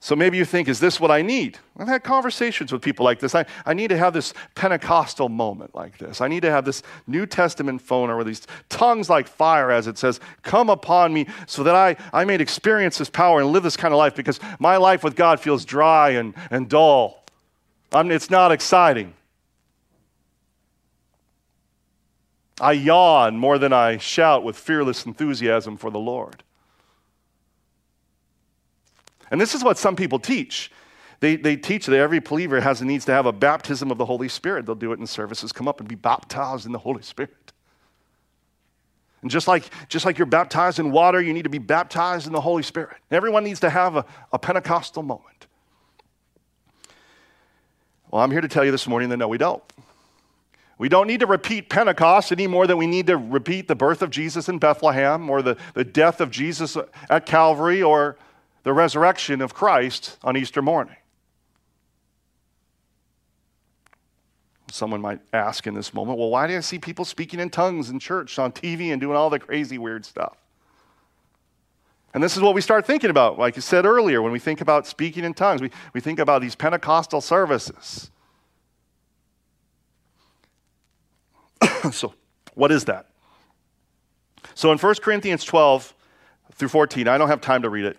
So 0.00 0.16
maybe 0.16 0.38
you 0.38 0.46
think, 0.46 0.68
is 0.68 0.80
this 0.80 0.98
what 0.98 1.10
I 1.10 1.20
need? 1.20 1.58
I've 1.76 1.88
had 1.88 2.04
conversations 2.04 2.72
with 2.72 2.80
people 2.80 3.04
like 3.04 3.18
this. 3.18 3.34
I, 3.34 3.44
I 3.66 3.74
need 3.74 3.88
to 3.88 3.98
have 3.98 4.14
this 4.14 4.32
Pentecostal 4.54 5.28
moment 5.28 5.74
like 5.74 5.98
this. 5.98 6.22
I 6.22 6.28
need 6.28 6.40
to 6.40 6.50
have 6.50 6.64
this 6.64 6.82
New 7.06 7.26
Testament 7.26 7.82
phone 7.82 8.08
or 8.08 8.24
these 8.24 8.46
tongues 8.70 9.10
like 9.10 9.28
fire, 9.28 9.70
as 9.70 9.86
it 9.86 9.98
says, 9.98 10.18
come 10.42 10.70
upon 10.70 11.12
me 11.12 11.26
so 11.46 11.64
that 11.64 11.74
I, 11.74 11.96
I 12.12 12.24
may 12.24 12.36
experience 12.36 12.96
this 12.96 13.10
power 13.10 13.40
and 13.40 13.50
live 13.50 13.64
this 13.64 13.76
kind 13.76 13.92
of 13.92 13.98
life 13.98 14.14
because 14.14 14.40
my 14.58 14.78
life 14.78 15.04
with 15.04 15.16
God 15.16 15.40
feels 15.40 15.66
dry 15.66 16.10
and, 16.10 16.32
and 16.50 16.66
dull. 16.68 17.24
I 17.92 18.02
mean, 18.02 18.12
it's 18.12 18.30
not 18.30 18.52
exciting. 18.52 19.12
I 22.60 22.72
yawn 22.72 23.36
more 23.36 23.58
than 23.58 23.72
I 23.72 23.98
shout 23.98 24.42
with 24.44 24.56
fearless 24.56 25.06
enthusiasm 25.06 25.76
for 25.76 25.90
the 25.90 25.98
Lord. 25.98 26.42
And 29.30 29.40
this 29.40 29.54
is 29.54 29.62
what 29.62 29.78
some 29.78 29.96
people 29.96 30.18
teach. 30.18 30.70
They, 31.20 31.36
they 31.36 31.56
teach 31.56 31.86
that 31.86 31.96
every 31.96 32.20
believer 32.20 32.60
has 32.60 32.80
needs 32.80 33.04
to 33.06 33.12
have 33.12 33.26
a 33.26 33.32
baptism 33.32 33.90
of 33.90 33.98
the 33.98 34.06
Holy 34.06 34.28
Spirit. 34.28 34.66
They'll 34.66 34.74
do 34.74 34.92
it 34.92 35.00
in 35.00 35.06
services. 35.06 35.52
Come 35.52 35.68
up 35.68 35.80
and 35.80 35.88
be 35.88 35.96
baptized 35.96 36.64
in 36.64 36.72
the 36.72 36.78
Holy 36.78 37.02
Spirit. 37.02 37.52
And 39.22 39.30
just 39.30 39.48
like, 39.48 39.64
just 39.88 40.04
like 40.06 40.16
you're 40.16 40.26
baptized 40.26 40.78
in 40.78 40.92
water, 40.92 41.20
you 41.20 41.32
need 41.32 41.42
to 41.42 41.48
be 41.48 41.58
baptized 41.58 42.28
in 42.28 42.32
the 42.32 42.40
Holy 42.40 42.62
Spirit. 42.62 42.98
Everyone 43.10 43.42
needs 43.42 43.60
to 43.60 43.70
have 43.70 43.96
a, 43.96 44.04
a 44.32 44.38
Pentecostal 44.38 45.02
moment. 45.02 45.48
Well, 48.10 48.22
I'm 48.22 48.30
here 48.30 48.40
to 48.40 48.48
tell 48.48 48.64
you 48.64 48.70
this 48.70 48.86
morning 48.86 49.08
that 49.08 49.16
no, 49.16 49.26
we 49.26 49.38
don't. 49.38 49.62
We 50.78 50.88
don't 50.88 51.08
need 51.08 51.20
to 51.20 51.26
repeat 51.26 51.68
Pentecost 51.68 52.30
any 52.30 52.46
more 52.46 52.66
than 52.68 52.78
we 52.78 52.86
need 52.86 53.08
to 53.08 53.16
repeat 53.16 53.66
the 53.66 53.74
birth 53.74 54.00
of 54.00 54.10
Jesus 54.10 54.48
in 54.48 54.58
Bethlehem 54.58 55.28
or 55.28 55.42
the, 55.42 55.56
the 55.74 55.84
death 55.84 56.20
of 56.20 56.30
Jesus 56.30 56.76
at 57.10 57.26
Calvary 57.26 57.82
or 57.82 58.16
the 58.62 58.72
resurrection 58.72 59.40
of 59.40 59.54
Christ 59.54 60.18
on 60.22 60.36
Easter 60.36 60.62
morning. 60.62 60.94
Someone 64.70 65.00
might 65.00 65.20
ask 65.32 65.66
in 65.66 65.74
this 65.74 65.92
moment, 65.92 66.18
well, 66.18 66.30
why 66.30 66.46
do 66.46 66.56
I 66.56 66.60
see 66.60 66.78
people 66.78 67.04
speaking 67.04 67.40
in 67.40 67.50
tongues 67.50 67.90
in 67.90 67.98
church, 67.98 68.38
on 68.38 68.52
TV, 68.52 68.92
and 68.92 69.00
doing 69.00 69.16
all 69.16 69.30
the 69.30 69.38
crazy, 69.38 69.78
weird 69.78 70.04
stuff? 70.04 70.36
And 72.14 72.22
this 72.22 72.36
is 72.36 72.42
what 72.42 72.54
we 72.54 72.60
start 72.60 72.86
thinking 72.86 73.10
about, 73.10 73.38
like 73.38 73.56
you 73.56 73.62
said 73.62 73.84
earlier, 73.84 74.22
when 74.22 74.32
we 74.32 74.38
think 74.38 74.60
about 74.60 74.86
speaking 74.86 75.24
in 75.24 75.34
tongues. 75.34 75.60
We, 75.60 75.70
we 75.92 76.00
think 76.00 76.18
about 76.18 76.42
these 76.42 76.54
Pentecostal 76.54 77.20
services. 77.20 78.10
so, 81.92 82.14
what 82.54 82.72
is 82.72 82.84
that? 82.86 83.06
So, 84.54 84.72
in 84.72 84.78
1 84.78 84.94
Corinthians 84.96 85.44
12 85.44 85.94
through 86.54 86.68
14, 86.68 87.08
I 87.08 87.18
don't 87.18 87.28
have 87.28 87.40
time 87.40 87.62
to 87.62 87.70
read 87.70 87.84
it. 87.84 87.98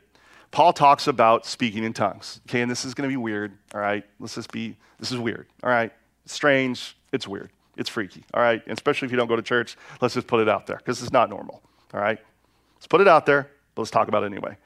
Paul 0.52 0.74
talks 0.74 1.08
about 1.08 1.46
speaking 1.46 1.84
in 1.84 1.94
tongues. 1.94 2.42
Okay, 2.50 2.62
and 2.62 2.72
this 2.72 2.84
is 2.84 2.94
going 2.94 3.08
to 3.08 3.12
be 3.12 3.18
weird. 3.18 3.58
All 3.74 3.82
right, 3.82 4.04
let's 4.20 4.36
just 4.36 4.52
be, 4.52 4.76
this 5.00 5.12
is 5.12 5.18
weird. 5.18 5.48
All 5.64 5.70
right, 5.70 5.92
strange. 6.26 6.98
It's 7.12 7.28
weird. 7.28 7.52
It's 7.78 7.90
freaky. 7.90 8.24
All 8.34 8.42
right, 8.42 8.62
and 8.66 8.78
especially 8.78 9.06
if 9.06 9.12
you 9.12 9.18
don't 9.18 9.28
go 9.28 9.36
to 9.36 9.42
church, 9.42 9.78
let's 10.02 10.14
just 10.14 10.28
put 10.28 10.42
it 10.42 10.50
out 10.50 10.68
there 10.68 10.78
because 10.78 11.02
it's 11.02 11.14
not 11.14 11.30
normal. 11.30 11.62
All 11.94 12.00
right, 12.00 12.20
let's 12.76 12.88
put 12.88 13.02
it 13.02 13.08
out 13.08 13.26
there, 13.26 13.50
but 13.76 13.84
let's 13.84 13.92
talk 13.92 14.08
about 14.08 14.24
it 14.24 14.28
anyway. 14.28 14.58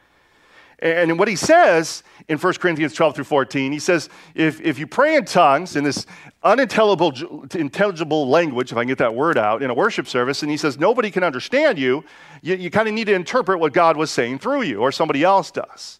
And 0.79 1.17
what 1.17 1.27
he 1.27 1.35
says 1.35 2.03
in 2.27 2.37
1 2.37 2.53
Corinthians 2.55 2.93
12 2.93 3.15
through 3.15 3.23
14, 3.25 3.71
he 3.71 3.79
says, 3.79 4.09
if, 4.35 4.59
if 4.61 4.79
you 4.79 4.87
pray 4.87 5.15
in 5.15 5.25
tongues 5.25 5.75
in 5.75 5.83
this 5.83 6.05
unintelligible 6.43 7.45
intelligible 7.53 8.27
language, 8.27 8.71
if 8.71 8.77
I 8.77 8.81
can 8.81 8.89
get 8.89 8.97
that 8.97 9.15
word 9.15 9.37
out, 9.37 9.63
in 9.63 9.69
a 9.69 9.73
worship 9.73 10.07
service, 10.07 10.41
and 10.41 10.51
he 10.51 10.57
says 10.57 10.77
nobody 10.77 11.09
can 11.09 11.23
understand 11.23 11.79
you, 11.79 12.03
you, 12.41 12.55
you 12.55 12.69
kind 12.69 12.87
of 12.87 12.93
need 12.93 13.05
to 13.05 13.13
interpret 13.13 13.59
what 13.59 13.71
God 13.73 13.95
was 13.95 14.11
saying 14.11 14.39
through 14.39 14.63
you, 14.63 14.79
or 14.79 14.91
somebody 14.91 15.23
else 15.23 15.51
does. 15.51 15.99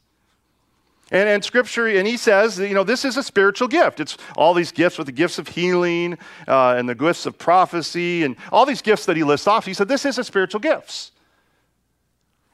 And, 1.12 1.29
and 1.29 1.43
scripture, 1.43 1.88
and 1.88 2.07
he 2.07 2.17
says, 2.17 2.57
you 2.57 2.73
know, 2.73 2.83
this 2.83 3.05
is 3.05 3.17
a 3.17 3.23
spiritual 3.23 3.67
gift. 3.67 3.99
It's 3.99 4.17
all 4.36 4.53
these 4.53 4.71
gifts 4.71 4.97
with 4.97 5.05
the 5.05 5.13
gifts 5.13 5.38
of 5.38 5.47
healing 5.47 6.17
uh, 6.47 6.75
and 6.75 6.89
the 6.89 6.95
gifts 6.95 7.25
of 7.25 7.38
prophecy 7.38 8.23
and 8.23 8.36
all 8.51 8.65
these 8.65 8.81
gifts 8.81 9.05
that 9.05 9.15
he 9.15 9.23
lists 9.23 9.45
off. 9.45 9.65
He 9.65 9.73
said, 9.73 9.88
this 9.88 10.05
is 10.05 10.17
a 10.17 10.23
spiritual 10.23 10.59
gifts. 10.59 11.12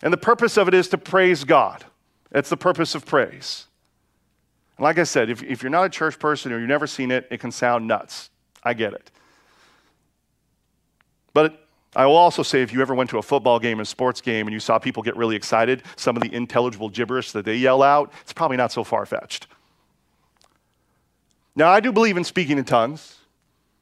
And 0.01 0.11
the 0.11 0.17
purpose 0.17 0.57
of 0.57 0.67
it 0.67 0.73
is 0.73 0.89
to 0.89 0.97
praise 0.97 1.43
God. 1.43 1.85
It's 2.31 2.49
the 2.49 2.57
purpose 2.57 2.95
of 2.95 3.05
praise. 3.05 3.65
Like 4.77 4.97
I 4.97 5.03
said, 5.03 5.29
if, 5.29 5.43
if 5.43 5.61
you're 5.61 5.69
not 5.69 5.85
a 5.85 5.89
church 5.89 6.19
person 6.19 6.53
or 6.53 6.59
you've 6.59 6.69
never 6.69 6.87
seen 6.87 7.11
it, 7.11 7.27
it 7.31 7.39
can 7.39 7.51
sound 7.51 7.87
nuts. 7.87 8.29
I 8.63 8.73
get 8.73 8.93
it. 8.93 9.11
But 11.33 11.65
I 11.95 12.05
will 12.05 12.15
also 12.15 12.43
say 12.43 12.61
if 12.61 12.71
you 12.71 12.81
ever 12.81 12.93
went 12.93 13.09
to 13.09 13.17
a 13.17 13.21
football 13.21 13.59
game, 13.59 13.79
a 13.79 13.85
sports 13.85 14.21
game, 14.21 14.47
and 14.47 14.53
you 14.53 14.59
saw 14.59 14.77
people 14.79 15.03
get 15.03 15.17
really 15.17 15.35
excited, 15.35 15.83
some 15.95 16.15
of 16.15 16.23
the 16.23 16.33
intelligible 16.33 16.89
gibberish 16.89 17.31
that 17.31 17.45
they 17.45 17.55
yell 17.55 17.81
out, 17.81 18.13
it's 18.21 18.33
probably 18.33 18.57
not 18.57 18.71
so 18.71 18.83
far 18.83 19.05
fetched. 19.05 19.47
Now, 21.55 21.69
I 21.69 21.79
do 21.79 21.91
believe 21.91 22.15
in 22.15 22.23
speaking 22.23 22.57
in 22.57 22.63
tongues 22.63 23.17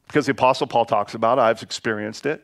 because 0.07 0.25
the 0.25 0.31
Apostle 0.31 0.67
Paul 0.67 0.85
talks 0.85 1.13
about 1.13 1.37
it, 1.37 1.41
I've 1.41 1.61
experienced 1.61 2.25
it. 2.25 2.43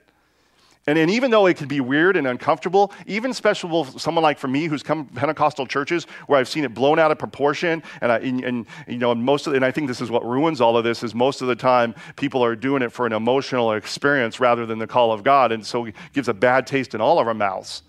And, 0.86 0.98
and 0.98 1.10
even 1.10 1.32
though 1.32 1.46
it 1.46 1.56
can 1.56 1.70
be 1.70 1.80
weird 1.80 2.18
and 2.18 2.28
uncomfortable, 2.28 2.92
even 3.06 3.32
especially 3.32 3.86
someone 3.98 4.22
like 4.22 4.38
for 4.38 4.50
me 4.50 4.66
who's 4.66 4.84
come 4.84 5.06
Pentecostal 5.06 5.66
churches 5.66 6.06
where 6.28 6.38
I've 6.38 6.50
seen 6.50 6.66
it 6.66 6.74
blown 6.74 7.00
out 7.00 7.10
of 7.10 7.18
proportion, 7.18 7.82
and, 8.02 8.12
I, 8.12 8.18
and, 8.20 8.44
and 8.44 8.66
you 8.88 8.98
know, 8.98 9.16
most 9.16 9.48
of, 9.48 9.54
and 9.54 9.64
I 9.64 9.72
think 9.72 9.88
this 9.88 10.02
is 10.02 10.12
what 10.12 10.26
ruins 10.26 10.60
all 10.60 10.78
of 10.78 10.84
this 10.84 11.02
is 11.02 11.16
most 11.16 11.42
of 11.42 11.48
the 11.48 11.56
time 11.56 11.96
people 12.18 12.44
are 12.44 12.56
doing 12.56 12.82
it 12.82 12.92
for 12.92 13.06
an 13.06 13.14
emotional 13.14 13.72
experience 13.72 14.42
rather 14.42 14.66
than 14.66 14.78
the 14.78 14.88
call 14.88 15.14
of 15.14 15.24
God, 15.24 15.54
and 15.54 15.66
so 15.66 15.86
it 15.86 15.96
gives 16.12 16.28
a 16.28 16.34
bad 16.34 16.68
taste 16.68 16.94
in 16.94 17.00
all 17.00 17.18
of 17.18 17.28
our 17.28 17.34
mouths 17.34 17.84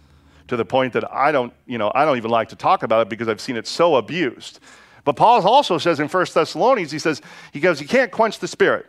to 0.46 0.56
the 0.56 0.64
point 0.64 0.92
that 0.92 1.10
I 1.12 1.32
don't, 1.32 1.52
you 1.66 1.78
know, 1.78 1.90
I 1.94 2.04
don't 2.04 2.16
even 2.16 2.30
like 2.30 2.50
to 2.50 2.56
talk 2.56 2.84
about 2.84 3.02
it 3.02 3.08
because 3.08 3.28
I've 3.28 3.40
seen 3.40 3.56
it 3.56 3.66
so 3.66 3.96
abused. 3.96 4.60
But 5.04 5.16
Paul 5.16 5.46
also 5.46 5.78
says 5.78 6.00
in 6.00 6.08
1 6.08 6.26
Thessalonians, 6.32 6.90
he 6.90 6.98
says, 6.98 7.22
he 7.52 7.60
goes, 7.60 7.80
you 7.80 7.88
can't 7.88 8.10
quench 8.10 8.38
the 8.38 8.48
spirit. 8.48 8.86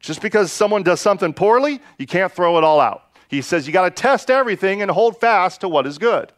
Just 0.00 0.20
because 0.20 0.52
someone 0.52 0.82
does 0.82 1.00
something 1.00 1.32
poorly, 1.32 1.80
you 1.98 2.06
can't 2.06 2.30
throw 2.30 2.58
it 2.58 2.64
all 2.64 2.80
out. 2.80 3.05
He 3.28 3.42
says 3.42 3.66
you 3.66 3.72
got 3.72 3.84
to 3.84 3.90
test 3.90 4.30
everything 4.30 4.82
and 4.82 4.90
hold 4.90 5.18
fast 5.18 5.60
to 5.62 5.68
what 5.68 5.86
is 5.86 5.98
good. 5.98 6.32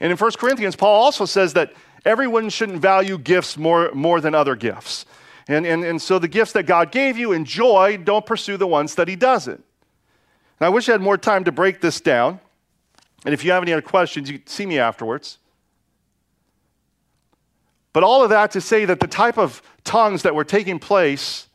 And 0.00 0.10
in 0.10 0.18
1 0.18 0.30
Corinthians, 0.32 0.76
Paul 0.76 1.02
also 1.02 1.24
says 1.24 1.52
that 1.54 1.72
everyone 2.04 2.48
shouldn't 2.48 2.80
value 2.80 3.18
gifts 3.18 3.56
more, 3.56 3.90
more 3.94 4.20
than 4.20 4.34
other 4.34 4.56
gifts. 4.56 5.06
And, 5.48 5.66
and, 5.66 5.84
and 5.84 6.00
so 6.00 6.18
the 6.18 6.28
gifts 6.28 6.52
that 6.52 6.64
God 6.64 6.90
gave 6.90 7.18
you, 7.18 7.32
enjoy, 7.32 7.98
don't 7.98 8.24
pursue 8.24 8.56
the 8.56 8.66
ones 8.66 8.94
that 8.94 9.08
He 9.08 9.16
doesn't. 9.16 9.62
And 10.60 10.66
I 10.66 10.68
wish 10.68 10.88
I 10.88 10.92
had 10.92 11.00
more 11.00 11.18
time 11.18 11.44
to 11.44 11.52
break 11.52 11.80
this 11.80 12.00
down. 12.00 12.40
And 13.24 13.34
if 13.34 13.44
you 13.44 13.52
have 13.52 13.62
any 13.62 13.72
other 13.72 13.82
questions, 13.82 14.30
you 14.30 14.38
can 14.38 14.46
see 14.46 14.66
me 14.66 14.78
afterwards. 14.78 15.38
But 17.92 18.02
all 18.02 18.22
of 18.22 18.30
that 18.30 18.50
to 18.52 18.60
say 18.60 18.84
that 18.86 19.00
the 19.00 19.06
type 19.06 19.38
of 19.38 19.62
tongues 19.84 20.22
that 20.22 20.34
were 20.34 20.44
taking 20.44 20.78
place 20.78 21.46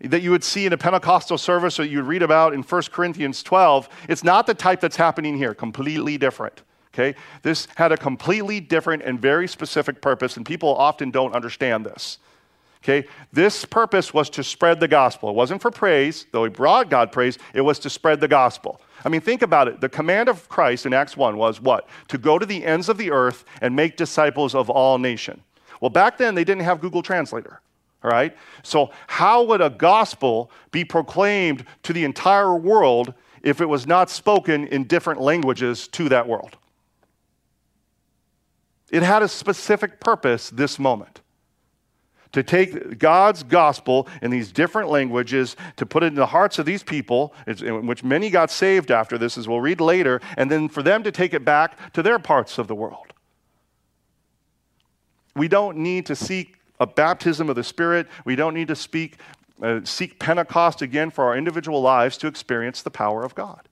that 0.00 0.22
you 0.22 0.30
would 0.30 0.44
see 0.44 0.66
in 0.66 0.72
a 0.72 0.78
Pentecostal 0.78 1.38
service 1.38 1.80
or 1.80 1.84
you 1.84 1.98
would 1.98 2.06
read 2.06 2.22
about 2.22 2.54
in 2.54 2.62
1 2.62 2.82
Corinthians 2.92 3.42
12, 3.42 3.88
it's 4.08 4.24
not 4.24 4.46
the 4.46 4.54
type 4.54 4.80
that's 4.80 4.96
happening 4.96 5.36
here, 5.36 5.54
completely 5.54 6.18
different. 6.18 6.62
Okay? 6.94 7.14
This 7.42 7.68
had 7.76 7.92
a 7.92 7.96
completely 7.96 8.60
different 8.60 9.02
and 9.02 9.20
very 9.20 9.48
specific 9.48 10.00
purpose, 10.00 10.36
and 10.36 10.46
people 10.46 10.74
often 10.74 11.10
don't 11.10 11.34
understand 11.34 11.84
this. 11.84 12.18
Okay? 12.82 13.06
This 13.32 13.64
purpose 13.64 14.14
was 14.14 14.30
to 14.30 14.44
spread 14.44 14.80
the 14.80 14.88
gospel. 14.88 15.30
It 15.30 15.34
wasn't 15.34 15.60
for 15.60 15.70
praise, 15.70 16.26
though 16.32 16.44
he 16.44 16.50
brought 16.50 16.88
God 16.88 17.12
praise, 17.12 17.38
it 17.52 17.60
was 17.60 17.78
to 17.80 17.90
spread 17.90 18.20
the 18.20 18.28
gospel. 18.28 18.80
I 19.04 19.08
mean, 19.08 19.20
think 19.20 19.42
about 19.42 19.68
it. 19.68 19.80
The 19.80 19.88
command 19.88 20.28
of 20.28 20.48
Christ 20.48 20.86
in 20.86 20.94
Acts 20.94 21.16
1 21.16 21.36
was 21.36 21.60
what? 21.60 21.88
To 22.08 22.18
go 22.18 22.38
to 22.38 22.46
the 22.46 22.64
ends 22.64 22.88
of 22.88 22.96
the 22.96 23.10
earth 23.10 23.44
and 23.60 23.76
make 23.76 23.96
disciples 23.96 24.54
of 24.54 24.70
all 24.70 24.98
nation. 24.98 25.42
Well, 25.80 25.90
back 25.90 26.16
then 26.16 26.34
they 26.34 26.44
didn't 26.44 26.64
have 26.64 26.80
Google 26.80 27.02
Translator. 27.02 27.60
All 28.06 28.12
right? 28.12 28.36
So, 28.62 28.90
how 29.08 29.42
would 29.42 29.60
a 29.60 29.68
gospel 29.68 30.52
be 30.70 30.84
proclaimed 30.84 31.64
to 31.82 31.92
the 31.92 32.04
entire 32.04 32.54
world 32.54 33.12
if 33.42 33.60
it 33.60 33.66
was 33.66 33.84
not 33.84 34.10
spoken 34.10 34.68
in 34.68 34.84
different 34.84 35.20
languages 35.20 35.88
to 35.88 36.08
that 36.10 36.28
world? 36.28 36.56
It 38.92 39.02
had 39.02 39.22
a 39.22 39.28
specific 39.28 39.98
purpose 39.98 40.50
this 40.50 40.78
moment 40.78 41.20
to 42.30 42.44
take 42.44 42.98
God's 43.00 43.42
gospel 43.42 44.06
in 44.22 44.30
these 44.30 44.52
different 44.52 44.88
languages, 44.88 45.56
to 45.74 45.84
put 45.84 46.04
it 46.04 46.08
in 46.08 46.14
the 46.14 46.26
hearts 46.26 46.60
of 46.60 46.66
these 46.66 46.84
people, 46.84 47.34
which 47.46 48.04
many 48.04 48.30
got 48.30 48.52
saved 48.52 48.92
after 48.92 49.18
this, 49.18 49.36
as 49.36 49.48
we'll 49.48 49.60
read 49.60 49.80
later, 49.80 50.20
and 50.36 50.48
then 50.48 50.68
for 50.68 50.84
them 50.84 51.02
to 51.02 51.10
take 51.10 51.34
it 51.34 51.44
back 51.44 51.92
to 51.92 52.04
their 52.04 52.20
parts 52.20 52.58
of 52.58 52.68
the 52.68 52.74
world. 52.74 53.12
We 55.34 55.48
don't 55.48 55.78
need 55.78 56.06
to 56.06 56.14
seek 56.14 56.55
a 56.80 56.86
baptism 56.86 57.48
of 57.48 57.56
the 57.56 57.64
Spirit. 57.64 58.06
We 58.24 58.36
don't 58.36 58.54
need 58.54 58.68
to 58.68 58.76
speak, 58.76 59.18
uh, 59.62 59.80
seek 59.84 60.18
Pentecost 60.18 60.82
again 60.82 61.10
for 61.10 61.24
our 61.24 61.36
individual 61.36 61.80
lives 61.80 62.16
to 62.18 62.26
experience 62.26 62.82
the 62.82 62.90
power 62.90 63.24
of 63.24 63.34
God. 63.34 63.68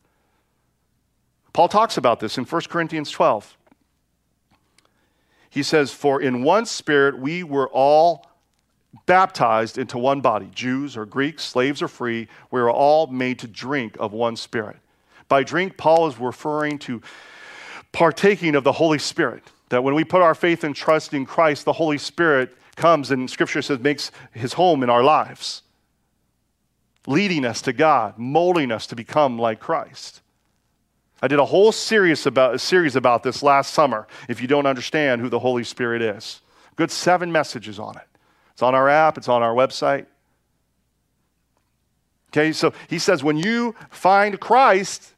Paul 1.53 1.69
talks 1.69 1.97
about 1.97 2.21
this 2.21 2.37
in 2.37 2.45
1 2.45 2.63
Corinthians 2.69 3.11
12. 3.11 3.57
He 5.49 5.63
says, 5.63 5.93
For 5.93 6.21
in 6.21 6.43
one 6.43 6.67
spirit 6.67 7.19
we 7.19 7.45
were 7.45 7.69
all 7.69 8.27
baptized 9.07 9.79
into 9.79 9.99
one 9.99 10.21
body, 10.21 10.51
Jews 10.53 10.97
or 10.97 11.07
Greeks, 11.07 11.45
slaves 11.45 11.81
or 11.81 11.89
free, 11.89 12.29
we 12.51 12.61
were 12.61 12.71
all 12.71 13.07
made 13.07 13.39
to 13.41 13.47
drink 13.47 13.97
of 14.01 14.13
one 14.13 14.37
spirit. 14.37 14.77
By 15.29 15.45
drink, 15.45 15.77
Paul 15.77 16.09
is 16.09 16.19
referring 16.19 16.79
to 16.81 17.01
partaking 17.93 18.57
of 18.57 18.65
the 18.65 18.73
Holy 18.73 18.99
Spirit. 18.99 19.45
That 19.69 19.85
when 19.85 19.95
we 19.95 20.05
put 20.05 20.23
our 20.23 20.35
faith 20.35 20.65
and 20.65 20.75
trust 20.75 21.15
in 21.15 21.25
Christ, 21.25 21.65
the 21.65 21.73
Holy 21.73 21.99
Spirit 21.99 22.57
comes 22.75 23.11
and 23.11 23.31
Scripture 23.31 23.63
says 23.63 23.79
makes 23.79 24.11
his 24.33 24.55
home 24.55 24.83
in 24.83 24.91
our 24.91 25.03
lives, 25.03 25.63
leading 27.07 27.45
us 27.45 27.63
to 27.63 27.73
God, 27.73 28.19
molding 28.19 28.71
us 28.71 28.87
to 28.89 28.97
become 28.97 29.39
like 29.39 29.61
Christ. 29.61 30.21
I 31.23 31.29
did 31.29 31.39
a 31.39 31.45
whole 31.45 31.73
series 31.73 32.27
about, 32.27 32.55
a 32.55 32.59
series 32.59 32.97
about 32.97 33.23
this 33.23 33.43
last 33.43 33.73
summer 33.73 34.07
if 34.29 34.43
you 34.43 34.49
don't 34.49 34.67
understand 34.67 35.21
who 35.21 35.29
the 35.29 35.39
Holy 35.39 35.65
Spirit 35.65 36.03
is. 36.03 36.43
Good 36.77 36.91
seven 36.91 37.33
messages 37.33 37.79
on 37.79 37.97
it. 37.97 38.07
It's 38.53 38.63
on 38.63 38.75
our 38.75 38.89
app, 38.89 39.17
it's 39.17 39.29
on 39.29 39.43
our 39.43 39.55
website. 39.55 40.07
Okay, 42.29 42.53
so 42.53 42.73
he 42.89 42.99
says 42.99 43.23
when 43.23 43.39
you 43.39 43.75
find 43.91 44.39
Christ, 44.41 45.14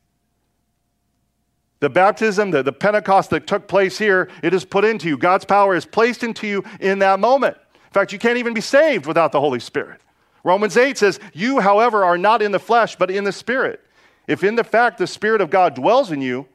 the 1.86 1.90
baptism, 1.90 2.50
the, 2.50 2.64
the 2.64 2.72
Pentecost 2.72 3.30
that 3.30 3.46
took 3.46 3.68
place 3.68 3.96
here, 3.96 4.28
it 4.42 4.52
is 4.52 4.64
put 4.64 4.84
into 4.84 5.06
you. 5.06 5.16
God's 5.16 5.44
power 5.44 5.76
is 5.76 5.86
placed 5.86 6.24
into 6.24 6.48
you 6.48 6.64
in 6.80 6.98
that 6.98 7.20
moment. 7.20 7.56
In 7.56 7.92
fact, 7.92 8.12
you 8.12 8.18
can't 8.18 8.38
even 8.38 8.54
be 8.54 8.60
saved 8.60 9.06
without 9.06 9.30
the 9.30 9.38
Holy 9.38 9.60
Spirit. 9.60 10.00
Romans 10.42 10.76
8 10.76 10.98
says, 10.98 11.20
You, 11.32 11.60
however, 11.60 12.04
are 12.04 12.18
not 12.18 12.42
in 12.42 12.50
the 12.50 12.58
flesh, 12.58 12.96
but 12.96 13.08
in 13.08 13.22
the 13.22 13.30
Spirit. 13.30 13.80
If 14.26 14.42
in 14.42 14.56
the 14.56 14.64
fact 14.64 14.98
the 14.98 15.06
Spirit 15.06 15.40
of 15.40 15.48
God 15.48 15.76
dwells 15.76 16.10
in 16.10 16.20
you, 16.20 16.48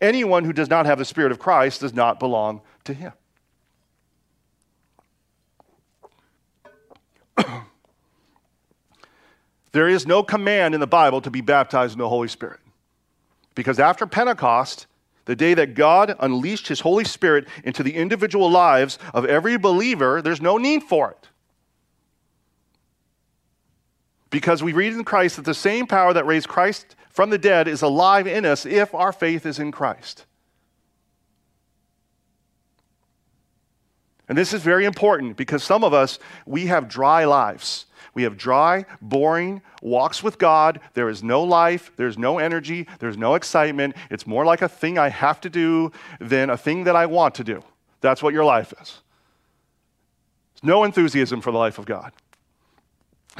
anyone 0.00 0.46
who 0.46 0.54
does 0.54 0.70
not 0.70 0.86
have 0.86 0.96
the 0.96 1.04
Spirit 1.04 1.30
of 1.30 1.38
Christ 1.38 1.82
does 1.82 1.92
not 1.92 2.18
belong 2.18 2.62
to 2.84 2.94
him. 2.94 3.12
there 9.72 9.88
is 9.88 10.06
no 10.06 10.22
command 10.22 10.72
in 10.72 10.80
the 10.80 10.86
Bible 10.86 11.20
to 11.20 11.30
be 11.30 11.42
baptized 11.42 11.92
in 11.92 11.98
the 11.98 12.08
Holy 12.08 12.28
Spirit. 12.28 12.60
Because 13.60 13.78
after 13.78 14.06
Pentecost, 14.06 14.86
the 15.26 15.36
day 15.36 15.52
that 15.52 15.74
God 15.74 16.16
unleashed 16.18 16.68
his 16.68 16.80
Holy 16.80 17.04
Spirit 17.04 17.46
into 17.62 17.82
the 17.82 17.94
individual 17.94 18.50
lives 18.50 18.98
of 19.12 19.26
every 19.26 19.58
believer, 19.58 20.22
there's 20.22 20.40
no 20.40 20.56
need 20.56 20.82
for 20.82 21.10
it. 21.10 21.28
Because 24.30 24.62
we 24.62 24.72
read 24.72 24.94
in 24.94 25.04
Christ 25.04 25.36
that 25.36 25.44
the 25.44 25.52
same 25.52 25.86
power 25.86 26.14
that 26.14 26.24
raised 26.24 26.48
Christ 26.48 26.96
from 27.10 27.28
the 27.28 27.36
dead 27.36 27.68
is 27.68 27.82
alive 27.82 28.26
in 28.26 28.46
us 28.46 28.64
if 28.64 28.94
our 28.94 29.12
faith 29.12 29.44
is 29.44 29.58
in 29.58 29.72
Christ. 29.72 30.24
And 34.30 34.38
this 34.38 34.54
is 34.54 34.62
very 34.62 34.84
important 34.84 35.36
because 35.36 35.64
some 35.64 35.82
of 35.82 35.92
us, 35.92 36.20
we 36.46 36.66
have 36.66 36.88
dry 36.88 37.24
lives. 37.24 37.86
We 38.14 38.22
have 38.22 38.36
dry, 38.36 38.86
boring 39.02 39.60
walks 39.82 40.22
with 40.22 40.38
God. 40.38 40.78
There 40.94 41.08
is 41.08 41.24
no 41.24 41.42
life, 41.42 41.90
there's 41.96 42.16
no 42.16 42.38
energy, 42.38 42.86
there's 43.00 43.16
no 43.16 43.34
excitement. 43.34 43.96
It's 44.08 44.28
more 44.28 44.44
like 44.44 44.62
a 44.62 44.68
thing 44.68 44.98
I 44.98 45.08
have 45.08 45.40
to 45.40 45.50
do 45.50 45.90
than 46.20 46.48
a 46.48 46.56
thing 46.56 46.84
that 46.84 46.94
I 46.94 47.06
want 47.06 47.34
to 47.36 47.44
do. 47.44 47.64
That's 48.02 48.22
what 48.22 48.32
your 48.32 48.44
life 48.44 48.72
is. 48.80 49.00
There's 50.54 50.62
no 50.62 50.84
enthusiasm 50.84 51.40
for 51.40 51.50
the 51.50 51.58
life 51.58 51.78
of 51.78 51.86
God. 51.86 52.12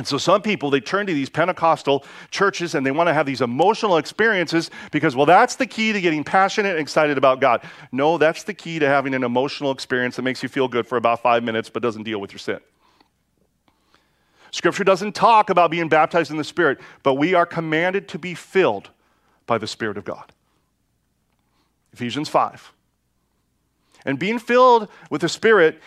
And 0.00 0.06
so 0.06 0.16
some 0.16 0.40
people, 0.40 0.70
they 0.70 0.80
turn 0.80 1.06
to 1.08 1.12
these 1.12 1.28
Pentecostal 1.28 2.06
churches 2.30 2.74
and 2.74 2.86
they 2.86 2.90
want 2.90 3.08
to 3.08 3.12
have 3.12 3.26
these 3.26 3.42
emotional 3.42 3.98
experiences 3.98 4.70
because, 4.92 5.14
well, 5.14 5.26
that's 5.26 5.56
the 5.56 5.66
key 5.66 5.92
to 5.92 6.00
getting 6.00 6.24
passionate 6.24 6.70
and 6.70 6.78
excited 6.78 7.18
about 7.18 7.38
God. 7.38 7.62
No, 7.92 8.16
that's 8.16 8.44
the 8.44 8.54
key 8.54 8.78
to 8.78 8.88
having 8.88 9.12
an 9.12 9.24
emotional 9.24 9.72
experience 9.72 10.16
that 10.16 10.22
makes 10.22 10.42
you 10.42 10.48
feel 10.48 10.68
good 10.68 10.86
for 10.86 10.96
about 10.96 11.20
five 11.20 11.44
minutes 11.44 11.68
but 11.68 11.82
doesn't 11.82 12.04
deal 12.04 12.18
with 12.18 12.32
your 12.32 12.38
sin. 12.38 12.60
Scripture 14.52 14.84
doesn't 14.84 15.14
talk 15.14 15.50
about 15.50 15.70
being 15.70 15.90
baptized 15.90 16.30
in 16.30 16.38
the 16.38 16.44
Spirit, 16.44 16.80
but 17.02 17.16
we 17.16 17.34
are 17.34 17.44
commanded 17.44 18.08
to 18.08 18.18
be 18.18 18.34
filled 18.34 18.88
by 19.44 19.58
the 19.58 19.66
Spirit 19.66 19.98
of 19.98 20.06
God. 20.06 20.32
Ephesians 21.92 22.30
5. 22.30 22.72
And 24.06 24.18
being 24.18 24.38
filled 24.38 24.88
with 25.10 25.20
the 25.20 25.28
Spirit 25.28 25.78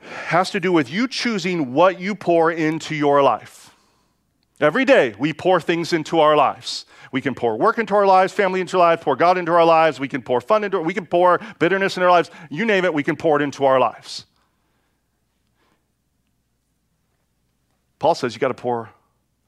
has 0.00 0.50
to 0.50 0.60
do 0.60 0.72
with 0.72 0.90
you 0.90 1.06
choosing 1.08 1.72
what 1.72 2.00
you 2.00 2.14
pour 2.14 2.50
into 2.50 2.94
your 2.94 3.22
life. 3.22 3.74
Every 4.60 4.84
day, 4.84 5.14
we 5.18 5.32
pour 5.32 5.60
things 5.60 5.92
into 5.92 6.20
our 6.20 6.36
lives. 6.36 6.84
We 7.12 7.20
can 7.20 7.34
pour 7.34 7.56
work 7.56 7.78
into 7.78 7.94
our 7.94 8.06
lives, 8.06 8.32
family 8.32 8.60
into 8.60 8.76
our 8.78 8.90
lives, 8.90 9.02
pour 9.02 9.16
God 9.16 9.38
into 9.38 9.52
our 9.52 9.64
lives. 9.64 9.98
We 9.98 10.08
can 10.08 10.22
pour 10.22 10.40
fun 10.40 10.64
into 10.64 10.80
we 10.80 10.94
can 10.94 11.06
pour 11.06 11.40
bitterness 11.58 11.96
in 11.96 12.02
our 12.02 12.10
lives. 12.10 12.30
You 12.50 12.64
name 12.64 12.84
it, 12.84 12.94
we 12.94 13.02
can 13.02 13.16
pour 13.16 13.40
it 13.40 13.42
into 13.42 13.64
our 13.64 13.80
lives. 13.80 14.26
Paul 17.98 18.14
says 18.14 18.34
you 18.34 18.40
got 18.40 18.48
to 18.48 18.54
pour 18.54 18.90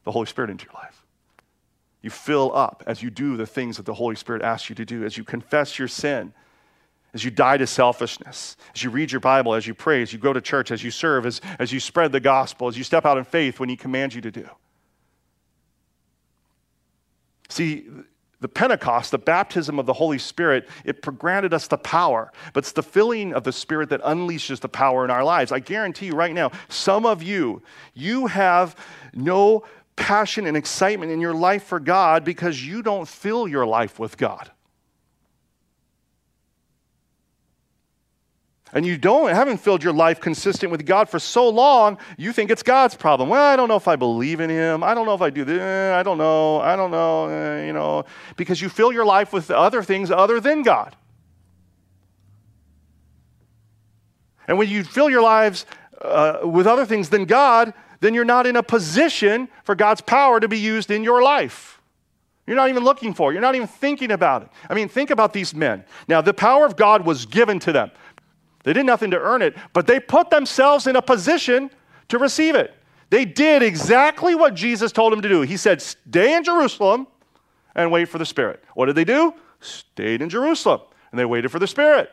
the 0.04 0.10
Holy 0.10 0.26
Spirit 0.26 0.50
into 0.50 0.66
your 0.66 0.74
life. 0.74 1.04
You 2.02 2.10
fill 2.10 2.54
up 2.54 2.82
as 2.86 3.02
you 3.02 3.10
do 3.10 3.36
the 3.36 3.46
things 3.46 3.76
that 3.76 3.86
the 3.86 3.94
Holy 3.94 4.16
Spirit 4.16 4.42
asks 4.42 4.68
you 4.68 4.74
to 4.74 4.84
do, 4.84 5.04
as 5.04 5.16
you 5.16 5.24
confess 5.24 5.78
your 5.78 5.88
sin, 5.88 6.34
as 7.14 7.24
you 7.24 7.30
die 7.30 7.58
to 7.58 7.66
selfishness, 7.66 8.56
as 8.74 8.82
you 8.82 8.90
read 8.90 9.12
your 9.12 9.20
Bible, 9.20 9.54
as 9.54 9.66
you 9.66 9.74
pray, 9.74 10.02
as 10.02 10.12
you 10.12 10.18
go 10.18 10.32
to 10.32 10.40
church, 10.40 10.70
as 10.70 10.82
you 10.82 10.90
serve, 10.90 11.26
as, 11.26 11.40
as 11.58 11.72
you 11.72 11.78
spread 11.78 12.10
the 12.10 12.20
gospel, 12.20 12.68
as 12.68 12.78
you 12.78 12.84
step 12.84 13.04
out 13.04 13.18
in 13.18 13.24
faith 13.24 13.60
when 13.60 13.68
He 13.68 13.76
commands 13.76 14.14
you 14.14 14.22
to 14.22 14.30
do. 14.30 14.48
See, 17.50 17.86
the 18.40 18.48
Pentecost, 18.48 19.10
the 19.10 19.18
baptism 19.18 19.78
of 19.78 19.86
the 19.86 19.92
Holy 19.92 20.18
Spirit, 20.18 20.68
it 20.84 21.00
granted 21.18 21.52
us 21.54 21.68
the 21.68 21.78
power, 21.78 22.32
but 22.54 22.64
it's 22.64 22.72
the 22.72 22.82
filling 22.82 23.34
of 23.34 23.44
the 23.44 23.52
Spirit 23.52 23.90
that 23.90 24.02
unleashes 24.02 24.60
the 24.60 24.68
power 24.68 25.04
in 25.04 25.10
our 25.10 25.22
lives. 25.22 25.52
I 25.52 25.60
guarantee 25.60 26.06
you 26.06 26.14
right 26.14 26.32
now, 26.32 26.50
some 26.68 27.06
of 27.06 27.22
you, 27.22 27.62
you 27.94 28.26
have 28.26 28.74
no 29.14 29.64
passion 29.96 30.46
and 30.46 30.56
excitement 30.56 31.12
in 31.12 31.20
your 31.20 31.34
life 31.34 31.64
for 31.64 31.78
God 31.78 32.24
because 32.24 32.66
you 32.66 32.82
don't 32.82 33.06
fill 33.06 33.46
your 33.46 33.66
life 33.66 33.98
with 33.98 34.16
God. 34.16 34.50
And 38.72 38.86
you 38.86 38.96
don't 38.96 39.30
haven't 39.30 39.58
filled 39.58 39.82
your 39.82 39.92
life 39.92 40.20
consistent 40.20 40.72
with 40.72 40.86
God 40.86 41.08
for 41.08 41.18
so 41.18 41.48
long, 41.48 41.98
you 42.16 42.32
think 42.32 42.50
it's 42.50 42.62
God's 42.62 42.94
problem. 42.94 43.28
Well, 43.28 43.42
I 43.42 43.56
don't 43.56 43.68
know 43.68 43.76
if 43.76 43.88
I 43.88 43.96
believe 43.96 44.40
in 44.40 44.50
Him. 44.50 44.82
I 44.82 44.94
don't 44.94 45.06
know 45.06 45.14
if 45.14 45.22
I 45.22 45.30
do 45.30 45.44
this. 45.44 45.60
I 45.60 46.02
don't 46.02 46.18
know. 46.18 46.60
I 46.60 46.76
don't 46.76 46.90
know. 46.90 47.28
Eh, 47.28 47.66
you 47.66 47.72
know, 47.72 48.04
because 48.36 48.60
you 48.60 48.68
fill 48.68 48.92
your 48.92 49.04
life 49.04 49.32
with 49.32 49.50
other 49.50 49.82
things 49.82 50.10
other 50.10 50.40
than 50.40 50.62
God. 50.62 50.96
And 54.48 54.58
when 54.58 54.68
you 54.68 54.84
fill 54.84 55.08
your 55.08 55.22
lives 55.22 55.66
uh, 56.00 56.40
with 56.42 56.66
other 56.66 56.84
things 56.84 57.10
than 57.10 57.26
God, 57.26 57.72
then 58.00 58.14
you're 58.14 58.24
not 58.24 58.46
in 58.46 58.56
a 58.56 58.62
position 58.62 59.48
for 59.64 59.74
God's 59.74 60.00
power 60.00 60.40
to 60.40 60.48
be 60.48 60.58
used 60.58 60.90
in 60.90 61.04
your 61.04 61.22
life. 61.22 61.80
You're 62.46 62.56
not 62.56 62.68
even 62.68 62.82
looking 62.82 63.14
for 63.14 63.30
it. 63.30 63.34
You're 63.34 63.42
not 63.42 63.54
even 63.54 63.68
thinking 63.68 64.10
about 64.10 64.42
it. 64.42 64.48
I 64.68 64.74
mean, 64.74 64.88
think 64.88 65.10
about 65.10 65.32
these 65.32 65.54
men. 65.54 65.84
Now, 66.08 66.20
the 66.20 66.34
power 66.34 66.66
of 66.66 66.74
God 66.74 67.06
was 67.06 67.24
given 67.24 67.60
to 67.60 67.72
them. 67.72 67.92
They 68.62 68.72
did 68.72 68.86
nothing 68.86 69.10
to 69.10 69.18
earn 69.18 69.42
it, 69.42 69.56
but 69.72 69.86
they 69.86 69.98
put 69.98 70.30
themselves 70.30 70.86
in 70.86 70.96
a 70.96 71.02
position 71.02 71.70
to 72.08 72.18
receive 72.18 72.54
it. 72.54 72.74
They 73.10 73.24
did 73.24 73.62
exactly 73.62 74.34
what 74.34 74.54
Jesus 74.54 74.92
told 74.92 75.12
them 75.12 75.20
to 75.22 75.28
do. 75.28 75.42
He 75.42 75.56
said, 75.56 75.82
Stay 75.82 76.34
in 76.34 76.44
Jerusalem 76.44 77.06
and 77.74 77.90
wait 77.90 78.08
for 78.08 78.18
the 78.18 78.26
Spirit. 78.26 78.64
What 78.74 78.86
did 78.86 78.94
they 78.94 79.04
do? 79.04 79.34
Stayed 79.60 80.22
in 80.22 80.28
Jerusalem 80.28 80.80
and 81.10 81.18
they 81.18 81.24
waited 81.24 81.50
for 81.50 81.58
the 81.58 81.66
Spirit. 81.66 82.10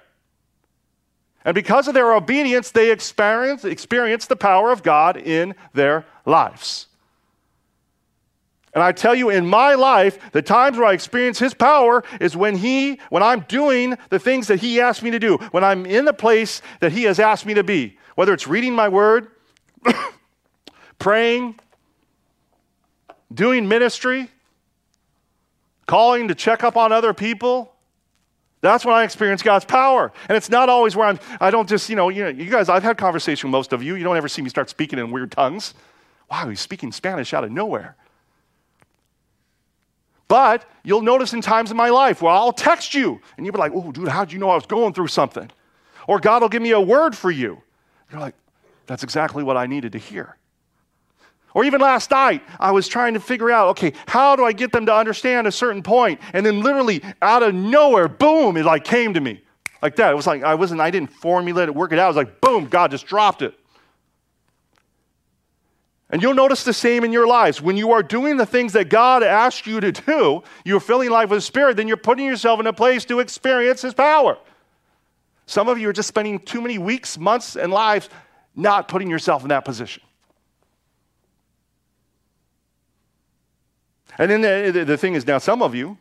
And 1.46 1.56
because 1.56 1.88
of 1.88 1.94
their 1.94 2.14
obedience, 2.14 2.72
they 2.72 2.92
experienced, 2.92 3.64
experienced 3.64 4.28
the 4.28 4.36
power 4.36 4.72
of 4.72 4.84
God 4.84 5.16
in 5.16 5.56
their 5.74 6.06
lives. 6.26 6.88
And 8.74 8.84
I 8.84 8.92
tell 8.92 9.16
you, 9.16 9.30
in 9.30 9.46
my 9.48 9.74
life, 9.74 10.32
the 10.32 10.42
times 10.42 10.78
where 10.78 10.86
I 10.86 10.94
experience 10.94 11.40
His 11.40 11.54
power 11.54 12.04
is 12.22 12.36
when 12.36 12.56
He, 12.56 13.00
when 13.10 13.24
I'm 13.24 13.42
doing 13.42 13.98
the 14.10 14.20
things 14.20 14.48
that 14.48 14.60
He 14.60 14.80
asked 14.80 15.02
me 15.02 15.12
to 15.12 15.20
do, 15.20 15.38
when 15.52 15.64
I'm 15.64 15.86
in 15.86 16.06
the 16.06 16.14
place 16.14 16.62
that 16.80 16.92
He 16.92 17.04
has 17.04 17.20
asked 17.20 17.46
me 17.46 17.56
to 17.56 17.64
be, 17.64 17.98
whether 18.16 18.34
it's 18.34 18.48
reading 18.48 18.76
my 18.76 18.90
Word, 18.90 19.30
praying, 21.00 21.60
doing 23.34 23.68
ministry, 23.68 24.30
calling 25.88 26.28
to 26.28 26.36
check 26.36 26.64
up 26.64 26.78
on 26.78 26.92
other 26.92 27.14
people. 27.14 27.74
That's 28.62 28.86
when 28.86 28.94
I 28.94 29.04
experience 29.04 29.42
God's 29.42 29.66
power. 29.66 30.12
And 30.28 30.36
it's 30.36 30.50
not 30.50 30.70
always 30.70 30.96
where 30.96 31.08
I'm, 31.08 31.20
I 31.40 31.50
don't 31.50 31.68
just, 31.68 31.90
you 31.90 31.96
know, 31.96 32.10
you 32.10 32.24
know, 32.24 32.30
you 32.30 32.52
guys, 32.52 32.70
I've 32.70 32.84
had 32.84 32.98
conversation 32.98 33.50
with 33.50 33.54
most 33.54 33.74
of 33.74 33.82
you. 33.82 33.96
You 33.96 34.04
don't 34.04 34.18
ever 34.18 34.28
see 34.28 34.42
me 34.42 34.50
start 34.50 34.70
speaking 34.70 35.00
in 35.00 35.12
weird 35.12 35.32
tongues. 35.32 35.74
Wow, 36.30 36.50
he's 36.50 36.60
speaking 36.60 36.92
Spanish 36.92 37.34
out 37.34 37.44
of 37.44 37.52
nowhere. 37.52 37.96
But 40.30 40.64
you'll 40.84 41.02
notice 41.02 41.34
in 41.34 41.42
times 41.42 41.72
in 41.72 41.76
my 41.76 41.90
life 41.90 42.22
where 42.22 42.32
I'll 42.32 42.54
text 42.54 42.94
you 42.94 43.20
and 43.36 43.46
you'll 43.46 43.54
be 43.54 43.60
like, 43.60 43.74
oh, 43.76 43.92
dude, 43.92 44.08
how'd 44.08 44.32
you 44.32 44.40
know 44.40 44.50
I 44.50 44.56
was 44.56 44.66
going 44.66 44.94
through 44.94 45.08
something? 45.08 45.50
Or 46.08 46.20
God 46.20 46.42
will 46.42 46.50
give 46.50 46.62
me 46.62 46.72
a 46.72 46.80
word 46.80 47.18
for 47.18 47.32
you. 47.32 47.62
You're 48.12 48.22
like, 48.22 48.36
that's 48.86 49.04
exactly 49.04 49.44
what 49.44 49.58
I 49.58 49.66
needed 49.66 49.92
to 49.92 49.98
hear. 49.98 50.38
Or 51.56 51.64
even 51.64 51.82
last 51.82 52.12
night, 52.12 52.44
I 52.60 52.72
was 52.72 52.88
trying 52.88 53.16
to 53.16 53.20
figure 53.20 53.50
out, 53.50 53.70
okay, 53.70 53.94
how 54.08 54.36
do 54.36 54.46
I 54.46 54.54
get 54.54 54.72
them 54.72 54.86
to 54.86 54.94
understand 54.94 55.48
a 55.48 55.52
certain 55.52 55.82
point? 55.82 56.22
And 56.34 56.46
then 56.46 56.62
literally 56.62 57.04
out 57.24 57.42
of 57.42 57.56
nowhere, 57.56 58.08
boom, 58.08 58.56
it 58.56 58.66
like 58.66 58.84
came 58.84 59.16
to 59.16 59.20
me. 59.20 59.42
Like 59.82 59.96
that. 59.96 60.12
It 60.12 60.16
was 60.16 60.28
like 60.28 60.44
I 60.44 60.56
wasn't, 60.56 60.82
I 60.82 60.92
didn't 60.92 61.12
formulate 61.12 61.70
it, 61.70 61.76
work 61.76 61.92
it 61.92 61.98
out. 62.00 62.06
It 62.06 62.10
was 62.10 62.16
like, 62.18 62.42
boom, 62.42 62.68
God 62.68 62.92
just 62.92 63.08
dropped 63.08 63.42
it. 63.42 63.58
And 66.10 66.24
you'll 66.24 66.34
notice 66.34 66.64
the 66.64 66.74
same 66.74 67.04
in 67.04 67.14
your 67.14 67.28
lives. 67.28 67.62
When 67.62 67.78
you 67.78 67.92
are 67.92 68.02
doing 68.02 68.38
the 68.38 68.46
things 68.46 68.74
that 68.74 68.90
God 68.90 69.22
asked 69.22 69.68
you 69.68 69.80
to 69.80 69.92
do, 69.92 70.42
you're 70.66 70.80
filling 70.80 71.12
life 71.12 71.30
with 71.30 71.38
the 71.38 71.42
Spirit, 71.42 71.78
then 71.78 71.88
you're 71.88 71.98
putting 71.98 72.26
yourself 72.26 72.60
in 72.60 72.66
a 72.66 72.74
place 72.74 73.06
to 73.06 73.20
experience 73.20 73.84
His 73.84 73.94
power. 73.94 74.38
Some 75.46 75.68
of 75.68 75.78
you 75.78 75.90
are 75.90 75.94
just 75.94 76.08
spending 76.08 76.40
too 76.40 76.62
many 76.62 76.78
weeks, 76.78 77.18
months, 77.18 77.56
and 77.56 77.72
lives 77.72 78.10
not 78.56 78.88
putting 78.88 79.10
yourself 79.10 79.44
in 79.44 79.50
that 79.50 79.66
position. 79.66 80.04
And 84.18 84.30
then 84.30 84.42
the, 84.42 84.72
the, 84.72 84.86
the 84.86 84.98
thing 84.98 85.14
is 85.14 85.26
now, 85.26 85.38
some 85.38 85.62
of 85.62 85.74
you, 85.74 85.98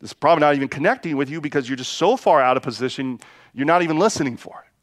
this 0.00 0.10
is 0.10 0.14
probably 0.14 0.40
not 0.40 0.56
even 0.56 0.68
connecting 0.68 1.16
with 1.16 1.30
you 1.30 1.40
because 1.40 1.68
you're 1.68 1.76
just 1.76 1.92
so 1.92 2.16
far 2.16 2.40
out 2.40 2.56
of 2.56 2.62
position, 2.62 3.20
you're 3.54 3.66
not 3.66 3.82
even 3.82 3.98
listening 3.98 4.36
for 4.36 4.64
it. 4.66 4.73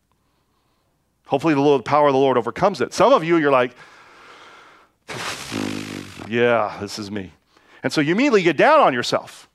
Hopefully, 1.31 1.53
the, 1.53 1.81
power 1.83 2.07
of 2.07 2.13
the 2.13 2.19
Lord 2.19 2.37
overcomes 2.37 2.81
it. 2.81 2.93
Some 2.93 3.13
of 3.13 3.23
you, 3.23 3.37
you're 3.37 3.53
like, 3.53 3.73
yeah, 6.27 6.77
this 6.81 6.99
is 6.99 7.09
me. 7.09 7.31
And 7.83 7.93
so 7.93 8.01
you 8.01 8.11
immediately 8.11 8.43
get 8.43 8.57
down 8.57 8.81
on 8.81 8.93
yourself 8.93 9.47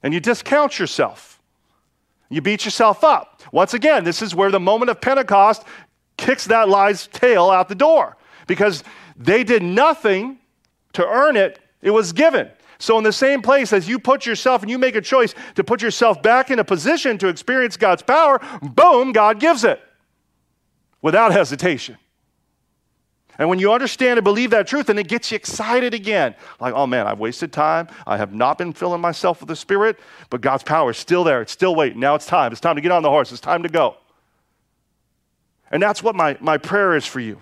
and 0.00 0.14
you 0.14 0.20
discount 0.20 0.78
yourself. 0.78 1.40
You 2.28 2.40
beat 2.40 2.64
yourself 2.64 3.02
up. 3.02 3.42
Once 3.50 3.74
again, 3.74 4.04
this 4.04 4.22
is 4.22 4.32
where 4.32 4.52
the 4.52 4.60
moment 4.60 4.92
of 4.92 5.00
Pentecost 5.00 5.64
kicks 6.16 6.44
that 6.46 6.68
lie's 6.68 7.08
tail 7.08 7.50
out 7.50 7.68
the 7.68 7.74
door 7.74 8.16
because 8.46 8.84
they 9.16 9.42
did 9.42 9.64
nothing 9.64 10.38
to 10.92 11.04
earn 11.04 11.36
it, 11.36 11.58
it 11.80 11.90
was 11.90 12.12
given. 12.12 12.48
So, 12.78 12.96
in 12.96 13.02
the 13.02 13.12
same 13.12 13.42
place 13.42 13.72
as 13.72 13.88
you 13.88 13.98
put 13.98 14.24
yourself 14.24 14.62
and 14.62 14.70
you 14.70 14.78
make 14.78 14.94
a 14.94 15.00
choice 15.00 15.34
to 15.56 15.64
put 15.64 15.82
yourself 15.82 16.22
back 16.22 16.48
in 16.48 16.60
a 16.60 16.64
position 16.64 17.18
to 17.18 17.26
experience 17.26 17.76
God's 17.76 18.02
power, 18.02 18.40
boom, 18.62 19.10
God 19.10 19.40
gives 19.40 19.64
it 19.64 19.82
without 21.02 21.32
hesitation. 21.32 21.98
And 23.38 23.48
when 23.48 23.58
you 23.58 23.72
understand 23.72 24.18
and 24.18 24.24
believe 24.24 24.50
that 24.50 24.66
truth, 24.66 24.86
then 24.86 24.98
it 24.98 25.08
gets 25.08 25.30
you 25.30 25.36
excited 25.36 25.94
again. 25.94 26.34
Like, 26.60 26.74
oh 26.74 26.86
man, 26.86 27.06
I've 27.06 27.18
wasted 27.18 27.52
time. 27.52 27.88
I 28.06 28.16
have 28.16 28.32
not 28.32 28.58
been 28.58 28.72
filling 28.72 29.00
myself 29.00 29.40
with 29.40 29.48
the 29.48 29.56
Spirit, 29.56 29.98
but 30.30 30.40
God's 30.40 30.62
power 30.62 30.90
is 30.90 30.98
still 30.98 31.24
there. 31.24 31.42
It's 31.42 31.52
still 31.52 31.74
waiting. 31.74 31.98
Now 31.98 32.14
it's 32.14 32.26
time. 32.26 32.52
It's 32.52 32.60
time 32.60 32.76
to 32.76 32.82
get 32.82 32.92
on 32.92 33.02
the 33.02 33.10
horse. 33.10 33.32
It's 33.32 33.40
time 33.40 33.62
to 33.62 33.68
go. 33.68 33.96
And 35.70 35.82
that's 35.82 36.02
what 36.02 36.14
my, 36.14 36.36
my 36.40 36.58
prayer 36.58 36.94
is 36.94 37.06
for 37.06 37.20
you 37.20 37.40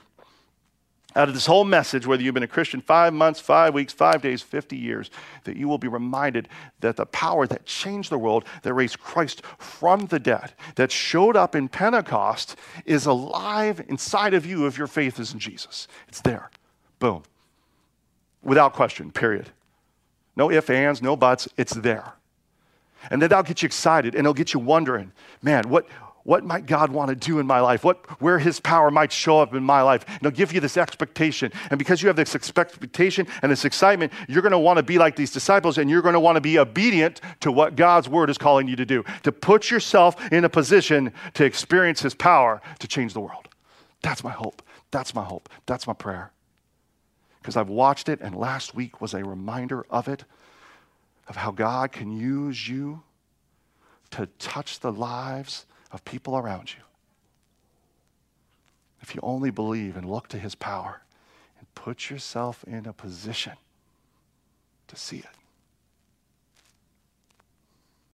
out 1.16 1.28
of 1.28 1.34
this 1.34 1.46
whole 1.46 1.64
message, 1.64 2.06
whether 2.06 2.22
you've 2.22 2.34
been 2.34 2.42
a 2.42 2.48
Christian 2.48 2.80
five 2.80 3.12
months, 3.12 3.40
five 3.40 3.74
weeks, 3.74 3.92
five 3.92 4.22
days, 4.22 4.42
50 4.42 4.76
years, 4.76 5.10
that 5.44 5.56
you 5.56 5.66
will 5.68 5.78
be 5.78 5.88
reminded 5.88 6.48
that 6.80 6.96
the 6.96 7.06
power 7.06 7.46
that 7.46 7.66
changed 7.66 8.10
the 8.10 8.18
world, 8.18 8.44
that 8.62 8.74
raised 8.74 9.00
Christ 9.00 9.42
from 9.58 10.06
the 10.06 10.20
dead, 10.20 10.52
that 10.76 10.92
showed 10.92 11.36
up 11.36 11.56
in 11.56 11.68
Pentecost, 11.68 12.56
is 12.84 13.06
alive 13.06 13.84
inside 13.88 14.34
of 14.34 14.46
you 14.46 14.66
if 14.66 14.78
your 14.78 14.86
faith 14.86 15.18
is 15.18 15.32
in 15.32 15.40
Jesus. 15.40 15.88
It's 16.08 16.20
there. 16.20 16.50
Boom. 17.00 17.24
Without 18.42 18.72
question, 18.72 19.10
period. 19.10 19.50
No 20.36 20.50
ifs, 20.50 20.70
ands, 20.70 21.02
no 21.02 21.16
buts. 21.16 21.48
It's 21.56 21.74
there. 21.74 22.14
And 23.10 23.20
then 23.20 23.30
that'll 23.30 23.42
get 23.42 23.62
you 23.62 23.66
excited 23.66 24.14
and 24.14 24.20
it'll 24.20 24.34
get 24.34 24.54
you 24.54 24.60
wondering, 24.60 25.12
man, 25.42 25.68
what, 25.68 25.86
what 26.24 26.44
might 26.44 26.66
God 26.66 26.90
want 26.90 27.08
to 27.08 27.14
do 27.14 27.38
in 27.38 27.46
my 27.46 27.60
life? 27.60 27.82
What, 27.82 28.20
where 28.20 28.38
His 28.38 28.60
power 28.60 28.90
might 28.90 29.12
show 29.12 29.40
up 29.40 29.54
in 29.54 29.62
my 29.62 29.82
life. 29.82 30.04
And 30.06 30.20
He'll 30.20 30.30
give 30.30 30.52
you 30.52 30.60
this 30.60 30.76
expectation. 30.76 31.52
And 31.70 31.78
because 31.78 32.02
you 32.02 32.08
have 32.08 32.16
this 32.16 32.34
expectation 32.34 33.26
and 33.42 33.50
this 33.50 33.64
excitement, 33.64 34.12
you're 34.28 34.42
going 34.42 34.52
to 34.52 34.58
want 34.58 34.76
to 34.76 34.82
be 34.82 34.98
like 34.98 35.16
these 35.16 35.30
disciples 35.30 35.78
and 35.78 35.88
you're 35.88 36.02
going 36.02 36.14
to 36.14 36.20
want 36.20 36.36
to 36.36 36.40
be 36.40 36.58
obedient 36.58 37.20
to 37.40 37.50
what 37.50 37.76
God's 37.76 38.08
Word 38.08 38.28
is 38.30 38.38
calling 38.38 38.68
you 38.68 38.76
to 38.76 38.86
do, 38.86 39.04
to 39.22 39.32
put 39.32 39.70
yourself 39.70 40.16
in 40.30 40.44
a 40.44 40.48
position 40.48 41.12
to 41.34 41.44
experience 41.44 42.02
His 42.02 42.14
power 42.14 42.60
to 42.78 42.86
change 42.86 43.14
the 43.14 43.20
world. 43.20 43.48
That's 44.02 44.22
my 44.22 44.32
hope. 44.32 44.62
That's 44.90 45.14
my 45.14 45.24
hope. 45.24 45.48
That's 45.66 45.86
my 45.86 45.92
prayer. 45.92 46.32
Because 47.40 47.56
I've 47.56 47.70
watched 47.70 48.08
it, 48.08 48.20
and 48.20 48.34
last 48.34 48.74
week 48.74 49.00
was 49.00 49.14
a 49.14 49.24
reminder 49.24 49.86
of 49.88 50.08
it, 50.08 50.24
of 51.28 51.36
how 51.36 51.50
God 51.50 51.92
can 51.92 52.10
use 52.10 52.68
you 52.68 53.02
to 54.10 54.26
touch 54.38 54.80
the 54.80 54.92
lives 54.92 55.64
of 55.92 56.04
people 56.04 56.36
around 56.36 56.72
you. 56.72 56.82
If 59.00 59.14
you 59.14 59.20
only 59.22 59.50
believe 59.50 59.96
and 59.96 60.08
look 60.08 60.28
to 60.28 60.38
his 60.38 60.54
power 60.54 61.02
and 61.58 61.74
put 61.74 62.10
yourself 62.10 62.62
in 62.64 62.86
a 62.86 62.92
position 62.92 63.54
to 64.88 64.96
see 64.96 65.18
it. 65.18 65.39